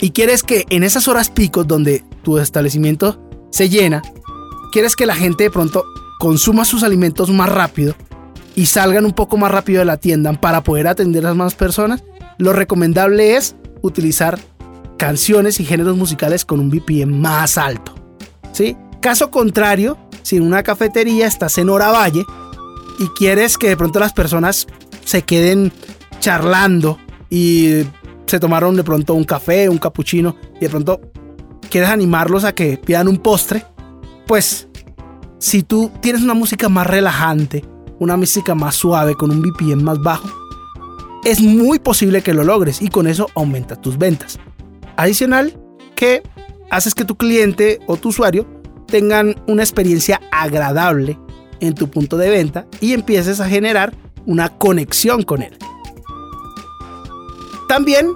y 0.00 0.10
quieres 0.10 0.44
que 0.44 0.64
en 0.70 0.84
esas 0.84 1.08
horas 1.08 1.30
picos 1.30 1.66
donde 1.66 2.04
tu 2.22 2.38
establecimiento 2.38 3.20
se 3.50 3.68
llena, 3.68 4.02
quieres 4.70 4.94
que 4.94 5.06
la 5.06 5.16
gente 5.16 5.44
de 5.44 5.50
pronto 5.50 5.84
consuma 6.18 6.64
sus 6.64 6.82
alimentos 6.82 7.30
más 7.30 7.48
rápido 7.48 7.94
y 8.54 8.66
salgan 8.66 9.04
un 9.04 9.12
poco 9.12 9.36
más 9.36 9.52
rápido 9.52 9.78
de 9.78 9.84
la 9.84 9.96
tienda 9.96 10.32
para 10.32 10.62
poder 10.62 10.88
atender 10.88 11.24
a 11.26 11.34
más 11.34 11.54
personas, 11.54 12.02
lo 12.38 12.52
recomendable 12.52 13.36
es 13.36 13.54
utilizar 13.82 14.38
canciones 14.96 15.60
y 15.60 15.64
géneros 15.64 15.96
musicales 15.96 16.44
con 16.44 16.58
un 16.58 16.70
BPM 16.70 17.20
más 17.20 17.56
alto. 17.56 17.94
¿sí? 18.52 18.76
Caso 19.00 19.30
contrario, 19.30 19.96
si 20.22 20.36
en 20.36 20.42
una 20.42 20.64
cafetería 20.64 21.26
estás 21.26 21.56
en 21.58 21.70
hora 21.70 21.92
valle 21.92 22.24
y 22.98 23.06
quieres 23.16 23.56
que 23.56 23.68
de 23.68 23.76
pronto 23.76 24.00
las 24.00 24.12
personas 24.12 24.66
se 25.04 25.22
queden 25.22 25.72
charlando 26.18 26.98
y 27.30 27.84
se 28.26 28.40
tomaron 28.40 28.74
de 28.74 28.82
pronto 28.82 29.14
un 29.14 29.24
café, 29.24 29.68
un 29.68 29.78
cappuccino 29.78 30.34
y 30.56 30.60
de 30.60 30.68
pronto 30.68 31.00
quieres 31.70 31.90
animarlos 31.90 32.44
a 32.44 32.54
que 32.54 32.76
pidan 32.76 33.06
un 33.06 33.18
postre, 33.18 33.64
pues 34.26 34.67
si 35.38 35.62
tú 35.62 35.90
tienes 36.00 36.22
una 36.22 36.34
música 36.34 36.68
más 36.68 36.86
relajante, 36.86 37.64
una 37.98 38.16
música 38.16 38.54
más 38.54 38.74
suave 38.74 39.14
con 39.14 39.30
un 39.30 39.42
BPM 39.42 39.82
más 39.82 40.00
bajo, 40.00 40.28
es 41.24 41.40
muy 41.40 41.78
posible 41.78 42.22
que 42.22 42.34
lo 42.34 42.44
logres 42.44 42.82
y 42.82 42.88
con 42.88 43.06
eso 43.06 43.28
aumentas 43.34 43.80
tus 43.80 43.98
ventas. 43.98 44.38
Adicional 44.96 45.58
que 45.94 46.22
haces 46.70 46.94
que 46.94 47.04
tu 47.04 47.16
cliente 47.16 47.80
o 47.86 47.96
tu 47.96 48.08
usuario 48.08 48.46
tengan 48.86 49.36
una 49.46 49.62
experiencia 49.62 50.20
agradable 50.32 51.18
en 51.60 51.74
tu 51.74 51.90
punto 51.90 52.16
de 52.16 52.30
venta 52.30 52.66
y 52.80 52.92
empieces 52.92 53.40
a 53.40 53.48
generar 53.48 53.94
una 54.26 54.48
conexión 54.58 55.22
con 55.22 55.42
él. 55.42 55.56
También, 57.68 58.08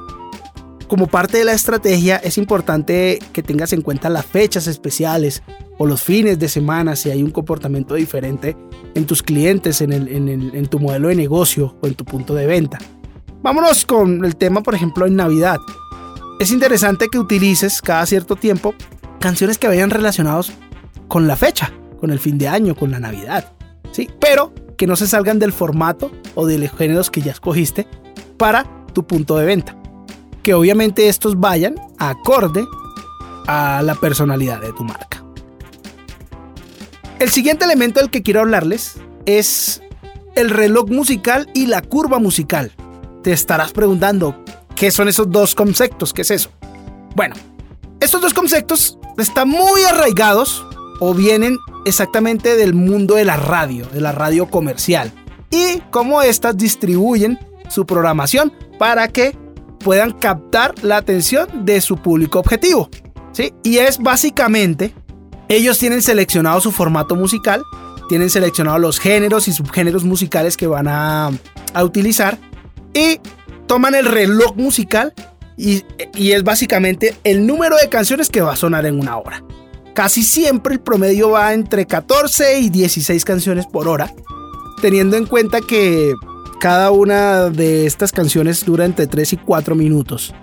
como 0.88 1.06
parte 1.06 1.38
de 1.38 1.44
la 1.44 1.52
estrategia, 1.52 2.16
es 2.16 2.38
importante 2.38 3.18
que 3.32 3.42
tengas 3.42 3.72
en 3.72 3.82
cuenta 3.82 4.08
las 4.08 4.24
fechas 4.24 4.66
especiales 4.66 5.42
o 5.78 5.86
los 5.86 6.02
fines 6.02 6.38
de 6.38 6.48
semana 6.48 6.96
si 6.96 7.10
hay 7.10 7.22
un 7.22 7.30
comportamiento 7.30 7.94
diferente 7.94 8.56
en 8.94 9.06
tus 9.06 9.22
clientes, 9.22 9.80
en, 9.80 9.92
en 9.92 10.66
tu 10.66 10.78
modelo 10.78 11.08
de 11.08 11.14
negocio 11.14 11.76
o 11.80 11.86
en 11.86 11.94
tu 11.94 12.04
punto 12.04 12.34
de 12.34 12.46
venta. 12.46 12.78
Vámonos 13.42 13.84
con 13.84 14.24
el 14.24 14.36
tema, 14.36 14.62
por 14.62 14.74
ejemplo, 14.74 15.06
en 15.06 15.16
Navidad. 15.16 15.58
Es 16.38 16.52
interesante 16.52 17.08
que 17.10 17.18
utilices 17.18 17.82
cada 17.82 18.06
cierto 18.06 18.36
tiempo 18.36 18.74
canciones 19.18 19.58
que 19.58 19.68
vayan 19.68 19.90
relacionados 19.90 20.52
con 21.08 21.26
la 21.26 21.36
fecha, 21.36 21.72
con 22.00 22.10
el 22.10 22.18
fin 22.18 22.38
de 22.38 22.48
año, 22.48 22.74
con 22.74 22.90
la 22.90 23.00
Navidad. 23.00 23.52
Sí, 23.90 24.08
pero 24.20 24.52
que 24.76 24.86
no 24.86 24.96
se 24.96 25.06
salgan 25.06 25.38
del 25.38 25.52
formato 25.52 26.10
o 26.34 26.46
de 26.46 26.58
los 26.58 26.72
géneros 26.72 27.10
que 27.10 27.20
ya 27.20 27.32
escogiste 27.32 27.86
para 28.36 28.66
tu 28.92 29.06
punto 29.06 29.36
de 29.36 29.46
venta. 29.46 29.76
Que 30.42 30.54
obviamente 30.54 31.08
estos 31.08 31.38
vayan 31.38 31.76
acorde 31.98 32.64
a 33.46 33.82
la 33.82 33.94
personalidad 33.94 34.60
de 34.60 34.72
tu 34.72 34.84
marca. 34.84 35.21
El 37.22 37.30
siguiente 37.30 37.64
elemento 37.64 38.00
del 38.00 38.10
que 38.10 38.24
quiero 38.24 38.40
hablarles 38.40 38.94
es 39.26 39.80
el 40.34 40.50
reloj 40.50 40.90
musical 40.90 41.48
y 41.54 41.66
la 41.66 41.80
curva 41.80 42.18
musical. 42.18 42.72
Te 43.22 43.30
estarás 43.30 43.70
preguntando, 43.70 44.42
¿qué 44.74 44.90
son 44.90 45.06
esos 45.06 45.30
dos 45.30 45.54
conceptos? 45.54 46.12
¿Qué 46.12 46.22
es 46.22 46.32
eso? 46.32 46.50
Bueno, 47.14 47.36
estos 48.00 48.22
dos 48.22 48.34
conceptos 48.34 48.98
están 49.18 49.48
muy 49.50 49.82
arraigados 49.82 50.66
o 50.98 51.14
vienen 51.14 51.58
exactamente 51.84 52.56
del 52.56 52.74
mundo 52.74 53.14
de 53.14 53.24
la 53.24 53.36
radio, 53.36 53.86
de 53.86 54.00
la 54.00 54.10
radio 54.10 54.50
comercial, 54.50 55.12
y 55.48 55.78
cómo 55.92 56.22
éstas 56.22 56.56
distribuyen 56.56 57.38
su 57.68 57.86
programación 57.86 58.52
para 58.80 59.06
que 59.06 59.38
puedan 59.78 60.10
captar 60.10 60.74
la 60.82 60.96
atención 60.96 61.64
de 61.64 61.82
su 61.82 61.98
público 61.98 62.40
objetivo. 62.40 62.90
¿sí? 63.30 63.54
Y 63.62 63.78
es 63.78 64.00
básicamente, 64.00 64.92
ellos 65.54 65.78
tienen 65.78 66.02
seleccionado 66.02 66.60
su 66.60 66.72
formato 66.72 67.14
musical, 67.14 67.62
tienen 68.08 68.30
seleccionado 68.30 68.78
los 68.78 68.98
géneros 68.98 69.48
y 69.48 69.52
subgéneros 69.52 70.04
musicales 70.04 70.56
que 70.56 70.66
van 70.66 70.88
a, 70.88 71.30
a 71.74 71.84
utilizar 71.84 72.38
y 72.94 73.20
toman 73.66 73.94
el 73.94 74.06
reloj 74.06 74.56
musical 74.56 75.14
y, 75.56 75.84
y, 76.14 76.32
es 76.32 76.42
básicamente 76.44 77.14
el 77.24 77.46
número 77.46 77.76
de 77.76 77.88
canciones 77.88 78.28
que 78.28 78.40
va 78.40 78.52
a 78.52 78.56
sonar 78.56 78.86
en 78.86 78.98
una 78.98 79.16
hora. 79.16 79.44
Casi 79.94 80.22
siempre 80.22 80.74
el 80.74 80.80
promedio 80.80 81.30
va 81.30 81.52
entre 81.52 81.86
14 81.86 82.60
y 82.60 82.70
16 82.70 83.24
canciones 83.24 83.66
por 83.66 83.88
hora, 83.88 84.12
teniendo 84.80 85.16
en 85.16 85.26
cuenta 85.26 85.60
que 85.60 86.14
cada 86.60 86.90
una 86.90 87.50
de 87.50 87.86
estas 87.86 88.12
canciones 88.12 88.64
dura 88.64 88.84
entre 88.84 89.06
3 89.06 89.34
y 89.34 89.36
4 89.36 89.74
minutos. 89.74 90.34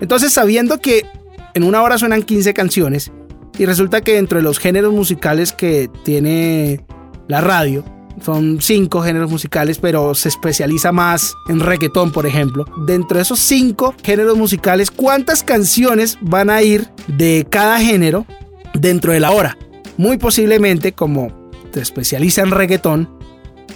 Entonces, 0.00 0.32
sabiendo 0.32 0.80
que 0.80 1.06
en 1.54 1.62
una 1.62 1.82
hora 1.82 1.98
suenan 1.98 2.22
15 2.22 2.52
canciones, 2.52 3.10
y 3.58 3.66
resulta 3.66 4.00
que 4.00 4.14
dentro 4.14 4.38
de 4.38 4.44
los 4.44 4.58
géneros 4.58 4.92
musicales 4.92 5.52
que 5.52 5.90
tiene 6.04 6.84
la 7.26 7.40
radio, 7.40 7.84
son 8.22 8.60
5 8.60 9.02
géneros 9.02 9.30
musicales, 9.30 9.78
pero 9.78 10.14
se 10.14 10.28
especializa 10.28 10.92
más 10.92 11.34
en 11.48 11.60
reggaetón, 11.60 12.12
por 12.12 12.26
ejemplo. 12.26 12.64
Dentro 12.86 13.16
de 13.16 13.22
esos 13.22 13.38
5 13.40 13.94
géneros 14.02 14.36
musicales, 14.36 14.90
¿cuántas 14.90 15.42
canciones 15.42 16.18
van 16.20 16.50
a 16.50 16.62
ir 16.62 16.88
de 17.06 17.46
cada 17.48 17.78
género 17.78 18.26
dentro 18.74 19.12
de 19.12 19.20
la 19.20 19.30
hora? 19.30 19.56
Muy 19.96 20.18
posiblemente, 20.18 20.92
como 20.92 21.50
se 21.72 21.80
especializa 21.80 22.42
en 22.42 22.50
reggaetón, 22.50 23.08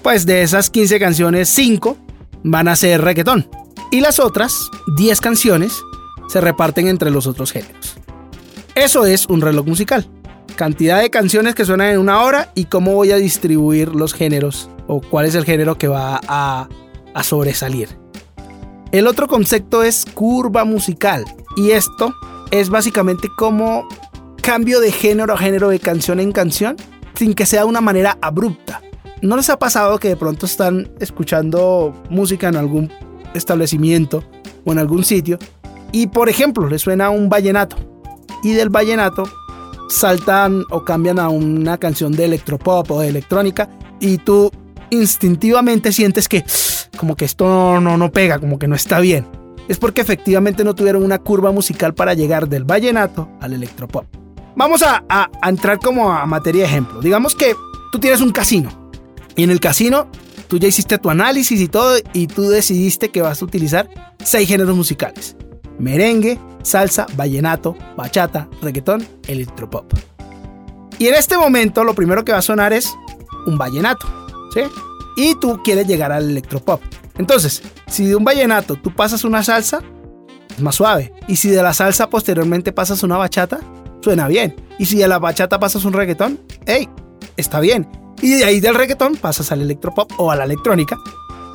pues 0.03 0.27
de 0.27 0.43
esas 0.43 0.71
15 0.71 0.99
canciones, 0.99 1.49
5 1.49 1.97
van 2.45 2.69
a 2.69 2.77
ser 2.77 3.01
reggaetón. 3.01 3.49
Y 3.91 4.01
las 4.01 4.19
otras 4.19 4.55
10 4.97 5.21
canciones 5.21 5.81
se 6.29 6.41
reparten 6.41 6.89
entre 6.89 7.11
los 7.11 7.27
otros 7.27 7.53
géneros. 7.53 7.82
Eso 8.75 9.05
es 9.05 9.27
un 9.27 9.43
reloj 9.43 9.67
musical. 9.67 10.07
Cantidad 10.57 11.03
de 11.03 11.11
canciones 11.11 11.55
que 11.55 11.67
suenan 11.67 11.91
en 11.91 11.99
una 11.99 12.23
hora 12.23 12.51
y 12.55 12.65
cómo 12.65 12.95
voy 12.95 13.11
a 13.11 13.17
distribuir 13.17 13.95
los 13.95 14.15
géneros 14.15 14.71
o 14.87 15.03
cuál 15.03 15.27
es 15.27 15.35
el 15.35 15.45
género 15.45 15.77
que 15.77 15.89
va 15.89 16.21
a, 16.27 16.69
a 17.13 17.23
sobresalir. 17.23 17.91
El 18.91 19.07
otro 19.07 19.29
concepto 19.29 19.83
es 19.83 20.07
curva 20.07 20.65
musical 20.65 21.27
y 21.55 21.73
esto 21.73 22.15
es 22.51 22.71
básicamente 22.71 23.29
como 23.37 23.87
cambio 24.43 24.81
de 24.81 24.91
género 24.91 25.35
a 25.35 25.39
género 25.39 25.69
de 25.69 25.79
canción 25.79 26.19
en 26.19 26.33
canción 26.33 26.77
sin 27.15 27.35
que 27.35 27.45
sea 27.45 27.63
de 27.63 27.67
una 27.67 27.83
manera 27.83 28.17
abrupta. 28.23 28.81
¿No 29.21 29.37
les 29.37 29.51
ha 29.51 29.59
pasado 29.59 29.99
que 29.99 30.09
de 30.09 30.17
pronto 30.17 30.47
están 30.47 30.91
escuchando 30.99 31.95
música 32.09 32.49
en 32.49 32.57
algún 32.57 32.91
establecimiento 33.35 34.25
o 34.65 34.73
en 34.73 34.79
algún 34.79 35.05
sitio 35.05 35.39
y 35.93 36.07
por 36.07 36.31
ejemplo 36.31 36.69
les 36.69 36.81
suena 36.81 37.11
un 37.11 37.29
vallenato 37.29 37.92
y 38.43 38.53
del 38.53 38.71
vallenato 38.71 39.25
saltan 39.89 40.65
o 40.71 40.85
cambian 40.85 41.19
a 41.19 41.29
una 41.29 41.79
canción 41.79 42.13
de 42.13 42.25
electropop 42.25 42.91
o 42.91 43.01
de 43.01 43.09
electrónica 43.09 43.69
y 44.01 44.19
tú 44.19 44.51
instintivamente 44.91 45.93
sientes 45.93 46.29
que 46.29 46.45
como 46.97 47.17
que 47.17 47.25
esto 47.25 47.81
no, 47.81 47.97
no, 47.97 48.13
pega, 48.13 48.39
como 48.39 48.59
que 48.59 48.69
no 48.69 48.75
está 48.75 49.01
bien. 49.01 49.27
Es 49.69 49.79
porque 49.79 50.01
efectivamente 50.01 50.65
no 50.65 50.75
tuvieron 50.75 51.03
una 51.05 51.19
curva 51.19 51.53
musical 51.53 51.95
para 51.95 52.15
llegar 52.15 52.49
del 52.49 52.65
vallenato 52.65 53.29
al 53.41 53.53
electropop. 53.53 54.07
Vamos 54.57 54.83
a, 54.83 55.05
a 55.09 55.49
entrar 55.49 55.79
como 55.79 56.13
a 56.13 56.27
materia 56.27 56.63
de 56.63 56.69
ejemplo. 56.69 57.01
Digamos 57.01 57.35
que 57.35 57.55
tú 57.91 57.99
tienes 57.99 58.21
un 58.21 58.33
casino 58.33 58.83
y 59.37 59.45
en 59.45 59.51
el 59.51 59.61
casino, 59.61 60.09
tú 60.49 60.59
ya 60.59 60.69
hiciste 60.69 60.99
tu 60.99 61.11
análisis 61.11 61.61
y 61.61 61.69
todo, 61.69 61.97
y 62.13 62.27
tú 62.27 62.49
decidiste 62.49 63.11
que 63.11 63.23
vas 63.23 63.41
a 63.41 63.45
utilizar 63.45 63.89
seis 64.23 64.49
géneros 64.49 64.77
musicales: 64.77 65.37
merengue, 65.79 66.39
salsa, 66.63 67.07
vallenato, 67.17 67.77
bachata, 67.97 68.49
reggaetón, 68.61 69.07
electropop. 69.27 69.93
Y 70.99 71.09
en 71.09 71.15
este 71.15 71.37
momento 71.37 71.85
lo 71.85 71.95
primero 71.95 72.25
que 72.25 72.33
va 72.33 72.39
a 72.39 72.43
sonar 72.43 72.73
es 72.73 72.95
un 73.47 73.59
vallenato, 73.59 74.07
¿sí? 74.55 74.61
Y 75.17 75.35
tú 75.37 75.61
quieres 75.63 75.87
llegar 75.87 76.13
al 76.13 76.31
electropop. 76.31 76.81
Entonces, 77.19 77.63
si 77.87 78.07
de 78.07 78.17
un 78.17 78.25
vallenato 78.25 78.77
tú 78.77 78.95
pasas 78.95 79.25
una 79.25 79.43
salsa, 79.43 79.83
es 80.51 80.61
más 80.61 80.77
suave. 80.77 81.13
Y 81.29 81.37
si 81.37 81.49
de 81.51 81.63
la 81.63 81.75
salsa 81.75 82.09
posteriormente 82.09 82.73
pasas 82.73 83.03
una 83.03 83.17
bachata, 83.17 83.61
suena 84.01 84.29
bien. 84.29 84.55
Y 84.79 84.87
si 84.87 84.97
de 84.99 85.09
la 85.09 85.19
bachata 85.19 85.59
pasas 85.59 85.85
un 85.85 85.93
reggaetón, 85.93 86.41
hey, 86.67 86.89
está 87.37 87.61
bien. 87.61 87.89
Y 88.21 88.35
de 88.35 88.45
ahí 88.45 88.61
del 88.61 88.75
reggaetón 88.75 89.17
pasas 89.17 89.51
al 89.53 89.61
electropop 89.61 90.13
o 90.19 90.31
a 90.31 90.37
la 90.37 90.45
electrónica 90.45 90.97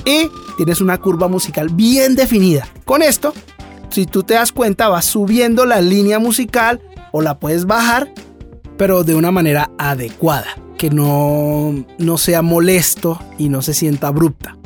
y 0.04 0.30
tienes 0.56 0.80
una 0.80 0.98
curva 0.98 1.28
musical 1.28 1.68
bien 1.70 2.14
definida. 2.14 2.68
Con 2.84 3.02
esto, 3.02 3.34
si 3.90 4.06
tú 4.06 4.22
te 4.22 4.34
das 4.34 4.52
cuenta, 4.52 4.88
vas 4.88 5.04
subiendo 5.04 5.66
la 5.66 5.80
línea 5.80 6.18
musical 6.18 6.80
o 7.12 7.22
la 7.22 7.38
puedes 7.38 7.66
bajar, 7.66 8.12
pero 8.76 9.04
de 9.04 9.14
una 9.14 9.30
manera 9.30 9.70
adecuada, 9.78 10.46
que 10.76 10.90
no, 10.90 11.74
no 11.98 12.18
sea 12.18 12.42
molesto 12.42 13.20
y 13.38 13.48
no 13.48 13.62
se 13.62 13.74
sienta 13.74 14.08
abrupta. 14.08 14.56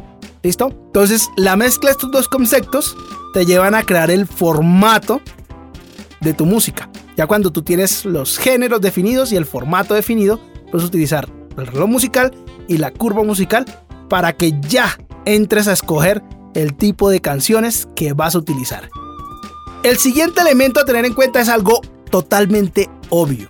¿Listo? 0.43 0.71
Entonces, 0.87 1.31
la 1.37 1.57
mezcla 1.57 1.89
de 1.89 1.93
estos 1.93 2.11
dos 2.11 2.29
conceptos 2.29 2.97
te 3.33 3.47
llevan 3.47 3.75
a 3.75 3.85
crear 3.85 4.11
el 4.11 4.27
formato 4.27 5.21
de 6.21 6.35
tu 6.35 6.47
música. 6.47 6.91
Ya 7.17 7.27
cuando 7.27 7.53
tú 7.53 7.63
tienes 7.63 8.05
los 8.05 8.39
géneros 8.39 8.81
definidos 8.81 9.33
y 9.33 9.37
el 9.37 9.47
formato 9.47 9.95
definido, 9.95 10.41
puedes 10.71 10.87
utilizar 10.87 11.29
el 11.57 11.67
reloj 11.67 11.89
musical 11.89 12.33
y 12.69 12.79
la 12.79 12.91
curva 12.91 13.23
musical 13.23 13.65
para 14.09 14.33
que 14.33 14.53
ya 14.69 14.99
entres 15.25 15.69
a 15.69 15.73
escoger 15.73 16.23
el 16.55 16.75
tipo 16.75 17.09
de 17.09 17.21
canciones 17.21 17.89
que 17.95 18.13
vas 18.13 18.35
a 18.35 18.39
utilizar. 18.39 18.91
El 19.83 19.99
siguiente 19.99 20.41
elemento 20.41 20.79
a 20.79 20.85
tener 20.85 21.05
en 21.05 21.13
cuenta 21.13 21.41
es 21.41 21.49
algo 21.49 21.81
totalmente 22.09 22.89
obvio. 23.09 23.49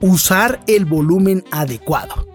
Usar 0.00 0.60
el 0.66 0.86
volumen 0.86 1.44
adecuado. 1.50 2.26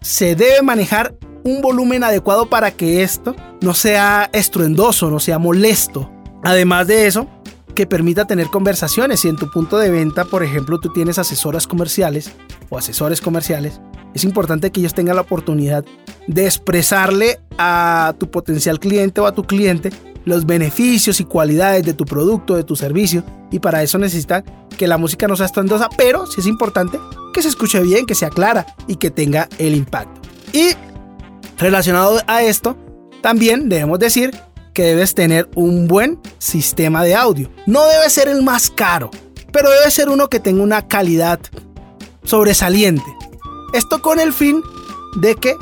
Se 0.00 0.34
debe 0.34 0.60
manejar 0.60 1.14
un 1.44 1.62
volumen 1.62 2.02
adecuado 2.02 2.50
para 2.50 2.72
que 2.72 3.04
esto 3.04 3.36
no 3.60 3.72
sea 3.72 4.30
estruendoso, 4.32 5.10
no 5.10 5.20
sea 5.20 5.38
molesto. 5.38 6.10
Además 6.42 6.88
de 6.88 7.06
eso, 7.06 7.28
que 7.76 7.86
permita 7.86 8.26
tener 8.26 8.48
conversaciones. 8.48 9.20
Si 9.20 9.28
en 9.28 9.36
tu 9.36 9.48
punto 9.48 9.78
de 9.78 9.92
venta, 9.92 10.24
por 10.24 10.42
ejemplo, 10.42 10.80
tú 10.80 10.92
tienes 10.92 11.20
asesoras 11.20 11.68
comerciales 11.68 12.32
o 12.68 12.76
asesores 12.76 13.20
comerciales, 13.20 13.80
es 14.12 14.24
importante 14.24 14.72
que 14.72 14.80
ellos 14.80 14.94
tengan 14.94 15.14
la 15.14 15.22
oportunidad 15.22 15.84
de 16.26 16.46
expresarle 16.46 17.38
a 17.58 18.12
tu 18.18 18.28
potencial 18.28 18.80
cliente 18.80 19.20
o 19.20 19.26
a 19.26 19.32
tu 19.32 19.44
cliente 19.44 19.92
los 20.24 20.46
beneficios 20.46 21.20
y 21.20 21.24
cualidades 21.24 21.84
de 21.84 21.94
tu 21.94 22.04
producto, 22.04 22.56
de 22.56 22.64
tu 22.64 22.76
servicio, 22.76 23.24
y 23.50 23.58
para 23.58 23.82
eso 23.82 23.98
necesitan 23.98 24.44
que 24.76 24.86
la 24.86 24.98
música 24.98 25.26
no 25.28 25.36
sea 25.36 25.46
estruendosa, 25.46 25.88
pero 25.96 26.26
sí 26.26 26.40
es 26.40 26.46
importante 26.46 26.98
que 27.32 27.42
se 27.42 27.48
escuche 27.48 27.80
bien, 27.80 28.06
que 28.06 28.14
sea 28.14 28.30
clara 28.30 28.66
y 28.86 28.96
que 28.96 29.10
tenga 29.10 29.48
el 29.58 29.74
impacto. 29.74 30.20
Y 30.52 30.70
relacionado 31.58 32.20
a 32.26 32.42
esto, 32.42 32.76
también 33.20 33.68
debemos 33.68 33.98
decir 33.98 34.30
que 34.72 34.84
debes 34.84 35.14
tener 35.14 35.48
un 35.54 35.88
buen 35.88 36.18
sistema 36.38 37.02
de 37.04 37.14
audio. 37.14 37.50
No 37.66 37.84
debe 37.86 38.08
ser 38.08 38.28
el 38.28 38.42
más 38.42 38.70
caro, 38.70 39.10
pero 39.52 39.70
debe 39.70 39.90
ser 39.90 40.08
uno 40.08 40.28
que 40.28 40.40
tenga 40.40 40.62
una 40.62 40.86
calidad 40.86 41.40
sobresaliente. 42.24 43.04
Esto 43.72 44.00
con 44.00 44.20
el 44.20 44.32
fin 44.32 44.62
de 45.16 45.34
que 45.34 45.56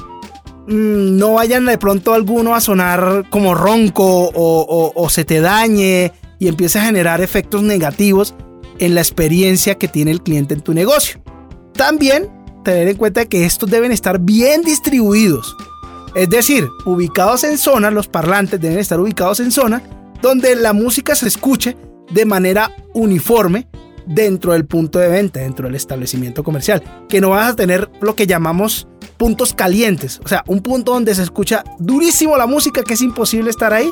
no 0.68 1.34
vayan 1.34 1.64
de 1.64 1.78
pronto 1.78 2.12
alguno 2.12 2.54
a 2.54 2.60
sonar 2.60 3.24
como 3.30 3.54
ronco 3.54 4.30
o, 4.34 5.08
se 5.10 5.24
te 5.24 5.40
dañe 5.40 6.12
y 6.38 6.48
empiece 6.48 6.78
a 6.78 6.84
generar 6.84 7.20
efectos 7.20 7.62
negativos 7.62 8.34
en 8.78 8.94
la 8.94 9.00
experiencia 9.00 9.76
que 9.76 9.88
tiene 9.88 10.10
el 10.10 10.22
cliente 10.22 10.54
en 10.54 10.60
tu 10.60 10.74
negocio. 10.74 11.20
También 11.72 12.28
tener 12.64 12.88
en 12.88 12.96
cuenta 12.96 13.24
que 13.24 13.46
estos 13.46 13.70
deben 13.70 13.92
estar 13.92 14.20
bien 14.20 14.62
distribuidos. 14.62 15.56
Es 16.14 16.28
decir, 16.28 16.68
ubicados 16.84 17.44
en 17.44 17.56
zona, 17.56 17.90
los 17.90 18.08
parlantes 18.08 18.60
deben 18.60 18.78
estar 18.78 19.00
ubicados 19.00 19.40
en 19.40 19.50
zona 19.50 19.82
donde 20.20 20.54
la 20.54 20.72
música 20.72 21.14
se 21.14 21.28
escuche 21.28 21.76
de 22.10 22.24
manera 22.24 22.74
uniforme 22.92 23.68
dentro 24.06 24.52
del 24.52 24.66
punto 24.66 24.98
de 24.98 25.08
venta, 25.08 25.40
dentro 25.40 25.66
del 25.66 25.76
establecimiento 25.76 26.42
comercial. 26.42 26.82
Que 27.08 27.20
no 27.20 27.30
vas 27.30 27.52
a 27.52 27.56
tener 27.56 27.90
lo 28.00 28.14
que 28.14 28.26
llamamos 28.26 28.88
puntos 29.18 29.52
calientes. 29.52 30.20
O 30.24 30.28
sea, 30.28 30.44
un 30.46 30.60
punto 30.60 30.92
donde 30.92 31.14
se 31.14 31.22
escucha 31.22 31.64
durísimo 31.78 32.36
la 32.36 32.46
música, 32.46 32.82
que 32.82 32.94
es 32.94 33.02
imposible 33.02 33.50
estar 33.50 33.72
ahí. 33.74 33.90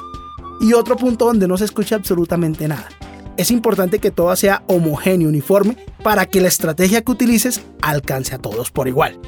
Y 0.61 0.73
otro 0.73 0.97
punto 0.97 1.27
donde 1.27 1.47
no 1.47 1.59
se 1.59 1.67
escucha 1.67 1.97
absolutamente 1.97 2.67
nada. 2.67 2.89
Es 3.37 3.51
importante 3.51 3.99
que 3.99 4.11
todo 4.11 4.35
sea 4.37 4.62
homogéneo, 4.67 5.29
uniforme, 5.29 5.77
para 6.03 6.25
que 6.25 6.41
la 6.41 6.49
estrategia 6.49 7.03
que 7.03 7.12
utilices 7.12 7.61
alcance 7.83 8.35
a 8.35 8.39
todos 8.39 8.71
por 8.71 8.89
igual. 8.89 9.19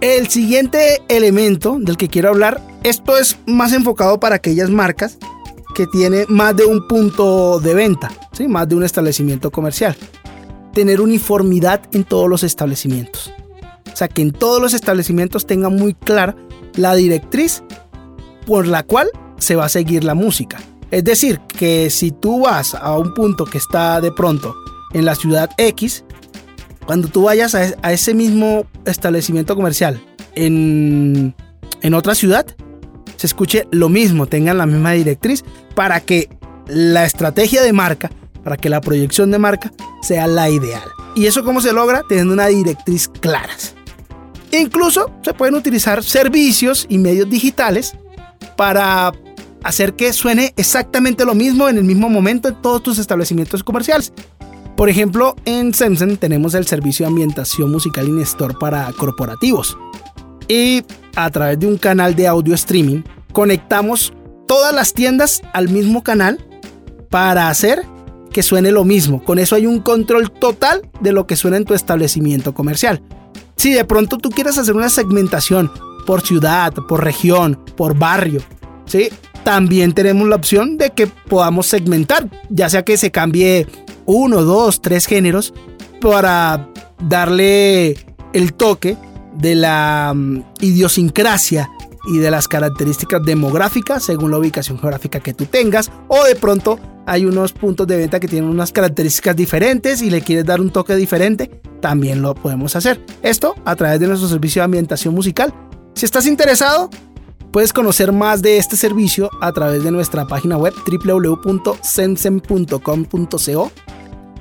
El 0.00 0.28
siguiente 0.28 1.02
elemento 1.08 1.78
del 1.80 1.96
que 1.96 2.08
quiero 2.08 2.28
hablar, 2.28 2.60
esto 2.82 3.16
es 3.16 3.38
más 3.46 3.72
enfocado 3.72 4.20
para 4.20 4.36
aquellas 4.36 4.70
marcas 4.70 5.18
que 5.74 5.86
tienen 5.86 6.26
más 6.28 6.54
de 6.56 6.64
un 6.64 6.86
punto 6.86 7.58
de 7.58 7.74
venta, 7.74 8.12
¿sí? 8.32 8.46
más 8.46 8.68
de 8.68 8.76
un 8.76 8.84
establecimiento 8.84 9.50
comercial. 9.50 9.96
Tener 10.72 11.00
uniformidad 11.00 11.80
en 11.92 12.04
todos 12.04 12.28
los 12.28 12.44
establecimientos. 12.44 13.32
O 13.94 13.96
sea, 13.96 14.08
que 14.08 14.22
en 14.22 14.32
todos 14.32 14.60
los 14.60 14.74
establecimientos 14.74 15.46
tenga 15.46 15.68
muy 15.68 15.94
clara 15.94 16.34
la 16.74 16.96
directriz 16.96 17.62
por 18.44 18.66
la 18.66 18.82
cual 18.82 19.08
se 19.38 19.54
va 19.54 19.66
a 19.66 19.68
seguir 19.68 20.02
la 20.02 20.14
música. 20.14 20.58
Es 20.90 21.04
decir, 21.04 21.40
que 21.56 21.90
si 21.90 22.10
tú 22.10 22.40
vas 22.40 22.74
a 22.74 22.98
un 22.98 23.14
punto 23.14 23.44
que 23.44 23.58
está 23.58 24.00
de 24.00 24.10
pronto 24.10 24.56
en 24.92 25.04
la 25.04 25.14
ciudad 25.14 25.48
X, 25.58 26.04
cuando 26.86 27.06
tú 27.06 27.22
vayas 27.22 27.54
a, 27.54 27.92
ese 27.92 28.14
mismo 28.14 28.66
establecimiento 28.84 29.54
comercial 29.54 30.02
en, 30.34 31.32
en 31.80 31.94
otra 31.94 32.16
ciudad, 32.16 32.46
se 33.16 33.28
escuche 33.28 33.68
lo 33.70 33.88
mismo, 33.88 34.26
tengan 34.26 34.58
la 34.58 34.66
misma 34.66 34.90
directriz 34.90 35.44
para 35.76 36.00
que 36.00 36.28
la 36.66 37.04
estrategia 37.04 37.62
de 37.62 37.72
marca, 37.72 38.10
para 38.42 38.56
que 38.56 38.68
la 38.68 38.80
proyección 38.80 39.30
de 39.30 39.38
marca 39.38 39.72
sea 40.02 40.26
la 40.26 40.50
ideal. 40.50 40.82
¿Y 41.14 41.26
eso 41.26 41.44
cómo 41.44 41.60
se 41.60 41.72
logra? 41.72 42.02
Teniendo 42.08 42.34
una 42.34 42.48
directriz 42.48 43.08
claras. 43.08 43.74
Incluso 44.60 45.10
se 45.22 45.34
pueden 45.34 45.54
utilizar 45.54 46.02
servicios 46.02 46.86
y 46.88 46.98
medios 46.98 47.28
digitales 47.28 47.94
para 48.56 49.12
hacer 49.62 49.94
que 49.94 50.12
suene 50.12 50.52
exactamente 50.56 51.24
lo 51.24 51.34
mismo 51.34 51.68
en 51.68 51.78
el 51.78 51.84
mismo 51.84 52.08
momento 52.08 52.48
en 52.48 52.60
todos 52.60 52.82
tus 52.82 52.98
establecimientos 52.98 53.64
comerciales. 53.64 54.12
Por 54.76 54.88
ejemplo, 54.88 55.36
en 55.44 55.72
Semsen 55.72 56.16
tenemos 56.16 56.54
el 56.54 56.66
servicio 56.66 57.06
de 57.06 57.10
ambientación 57.10 57.70
musical 57.70 58.08
in 58.08 58.20
store 58.20 58.54
para 58.58 58.92
corporativos. 58.92 59.78
Y 60.48 60.82
a 61.16 61.30
través 61.30 61.58
de 61.60 61.66
un 61.66 61.78
canal 61.78 62.14
de 62.14 62.26
audio 62.26 62.54
streaming, 62.54 63.02
conectamos 63.32 64.12
todas 64.46 64.74
las 64.74 64.92
tiendas 64.92 65.42
al 65.52 65.68
mismo 65.68 66.02
canal 66.02 66.44
para 67.08 67.48
hacer 67.48 67.86
que 68.32 68.42
suene 68.42 68.72
lo 68.72 68.84
mismo. 68.84 69.22
Con 69.22 69.38
eso 69.38 69.54
hay 69.54 69.66
un 69.66 69.80
control 69.80 70.30
total 70.30 70.90
de 71.00 71.12
lo 71.12 71.26
que 71.26 71.36
suena 71.36 71.56
en 71.56 71.64
tu 71.64 71.72
establecimiento 71.72 72.52
comercial. 72.52 73.00
Si 73.56 73.72
de 73.72 73.84
pronto 73.84 74.18
tú 74.18 74.30
quieres 74.30 74.58
hacer 74.58 74.74
una 74.74 74.88
segmentación 74.88 75.70
por 76.06 76.20
ciudad, 76.22 76.72
por 76.72 77.02
región, 77.02 77.58
por 77.76 77.96
barrio, 77.98 78.42
¿sí? 78.86 79.08
También 79.44 79.92
tenemos 79.92 80.28
la 80.28 80.36
opción 80.36 80.78
de 80.78 80.90
que 80.90 81.06
podamos 81.06 81.66
segmentar, 81.66 82.28
ya 82.48 82.68
sea 82.68 82.84
que 82.84 82.96
se 82.96 83.10
cambie 83.10 83.66
uno, 84.06 84.42
dos, 84.42 84.80
tres 84.80 85.06
géneros 85.06 85.52
para 86.00 86.68
darle 87.02 87.96
el 88.32 88.54
toque 88.54 88.96
de 89.36 89.54
la 89.54 90.12
mm, 90.14 90.42
idiosincrasia 90.60 91.70
y 92.06 92.18
de 92.18 92.30
las 92.30 92.48
características 92.48 93.22
demográficas 93.22 94.04
según 94.04 94.30
la 94.30 94.38
ubicación 94.38 94.78
geográfica 94.78 95.20
que 95.20 95.34
tú 95.34 95.46
tengas 95.46 95.90
o 96.08 96.24
de 96.24 96.34
pronto 96.34 96.78
hay 97.06 97.26
unos 97.26 97.52
puntos 97.52 97.86
de 97.86 97.96
venta 97.96 98.18
que 98.20 98.28
tienen 98.28 98.48
unas 98.48 98.72
características 98.72 99.36
diferentes 99.36 100.00
y 100.02 100.10
le 100.10 100.22
quieres 100.22 100.44
dar 100.44 100.60
un 100.60 100.70
toque 100.70 100.96
diferente, 100.96 101.48
también 101.80 102.22
lo 102.22 102.34
podemos 102.34 102.74
hacer. 102.76 103.04
Esto 103.22 103.54
a 103.64 103.76
través 103.76 104.00
de 104.00 104.06
nuestro 104.06 104.28
servicio 104.28 104.60
de 104.60 104.64
ambientación 104.64 105.14
musical. 105.14 105.54
Si 105.94 106.04
estás 106.06 106.26
interesado, 106.26 106.90
puedes 107.52 107.72
conocer 107.72 108.12
más 108.12 108.42
de 108.42 108.58
este 108.58 108.76
servicio 108.76 109.30
a 109.40 109.52
través 109.52 109.84
de 109.84 109.90
nuestra 109.90 110.26
página 110.26 110.56
web 110.56 110.74
www.sensen.com.co 110.86 113.72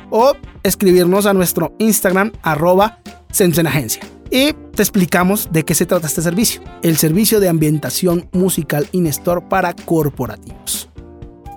o 0.09 0.33
escribirnos 0.63 1.25
a 1.25 1.33
nuestro 1.33 1.73
Instagram 1.79 2.31
arroba 2.43 2.99
sensenagencia. 3.31 4.12
Y 4.33 4.53
te 4.73 4.81
explicamos 4.81 5.49
de 5.51 5.63
qué 5.63 5.75
se 5.75 5.85
trata 5.85 6.07
este 6.07 6.23
servicio. 6.23 6.59
El 6.81 6.97
servicio 6.97 7.39
de 7.39 7.49
ambientación 7.49 8.27
musical 8.31 8.89
in 8.91 9.05
store 9.05 9.41
para 9.47 9.75
corporativos. 9.75 10.89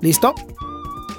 ¿Listo? 0.02 0.34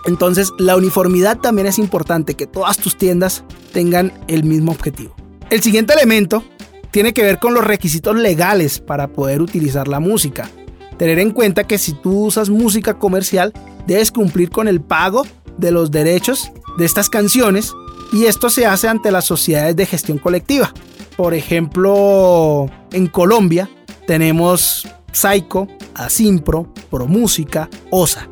Entonces 0.05 0.51
la 0.59 0.75
uniformidad 0.75 1.39
también 1.39 1.65
es 1.65 1.79
importante, 1.79 2.35
que 2.35 2.45
todas 2.45 2.77
tus 2.77 2.95
tiendas 2.95 3.43
tengan 3.73 4.13
el 4.27 4.43
mismo 4.43 4.71
objetivo. 4.71 5.15
El 5.49 5.63
siguiente 5.63 5.95
elemento 5.95 6.43
tiene 6.91 7.11
que 7.11 7.23
ver 7.23 7.39
con 7.39 7.55
los 7.55 7.65
requisitos 7.65 8.15
legales 8.15 8.79
para 8.79 9.07
poder 9.07 9.41
utilizar 9.41 9.87
la 9.87 9.99
música. 9.99 10.51
Tener 10.99 11.17
en 11.17 11.31
cuenta 11.31 11.63
que 11.63 11.79
si 11.79 11.93
tú 11.93 12.25
usas 12.25 12.51
música 12.51 12.99
comercial, 12.99 13.51
debes 13.87 14.11
cumplir 14.11 14.51
con 14.51 14.67
el 14.67 14.79
pago 14.79 15.25
de 15.57 15.71
los 15.71 15.89
derechos 15.89 16.51
de 16.77 16.85
estas 16.85 17.09
canciones 17.09 17.73
y 18.13 18.25
esto 18.25 18.51
se 18.51 18.67
hace 18.67 18.87
ante 18.87 19.09
las 19.11 19.25
sociedades 19.25 19.75
de 19.75 19.87
gestión 19.87 20.19
colectiva. 20.19 20.71
Por 21.17 21.33
ejemplo, 21.33 22.69
en 22.91 23.07
Colombia 23.07 23.69
tenemos 24.05 24.87
Saico, 25.11 25.67
Asimpro, 25.95 26.71
ProMúsica, 26.91 27.69
OSA. 27.89 28.29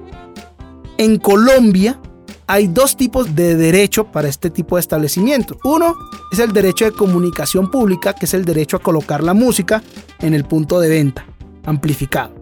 En 0.97 1.17
Colombia 1.17 1.99
hay 2.45 2.67
dos 2.67 2.95
tipos 2.95 3.35
de 3.35 3.55
derecho 3.55 4.11
para 4.11 4.27
este 4.27 4.51
tipo 4.51 4.75
de 4.75 4.81
establecimiento. 4.81 5.57
Uno 5.63 5.95
es 6.31 6.37
el 6.37 6.53
derecho 6.53 6.85
de 6.85 6.91
comunicación 6.91 7.71
pública, 7.71 8.13
que 8.13 8.25
es 8.25 8.35
el 8.35 8.45
derecho 8.45 8.77
a 8.77 8.81
colocar 8.81 9.23
la 9.23 9.33
música 9.33 9.81
en 10.19 10.35
el 10.35 10.45
punto 10.45 10.79
de 10.79 10.89
venta, 10.89 11.25
amplificado. 11.65 12.35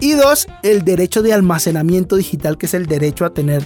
Y 0.00 0.12
dos, 0.12 0.46
el 0.62 0.84
derecho 0.84 1.22
de 1.22 1.34
almacenamiento 1.34 2.16
digital, 2.16 2.56
que 2.56 2.64
es 2.64 2.72
el 2.72 2.86
derecho 2.86 3.26
a 3.26 3.34
tener 3.34 3.62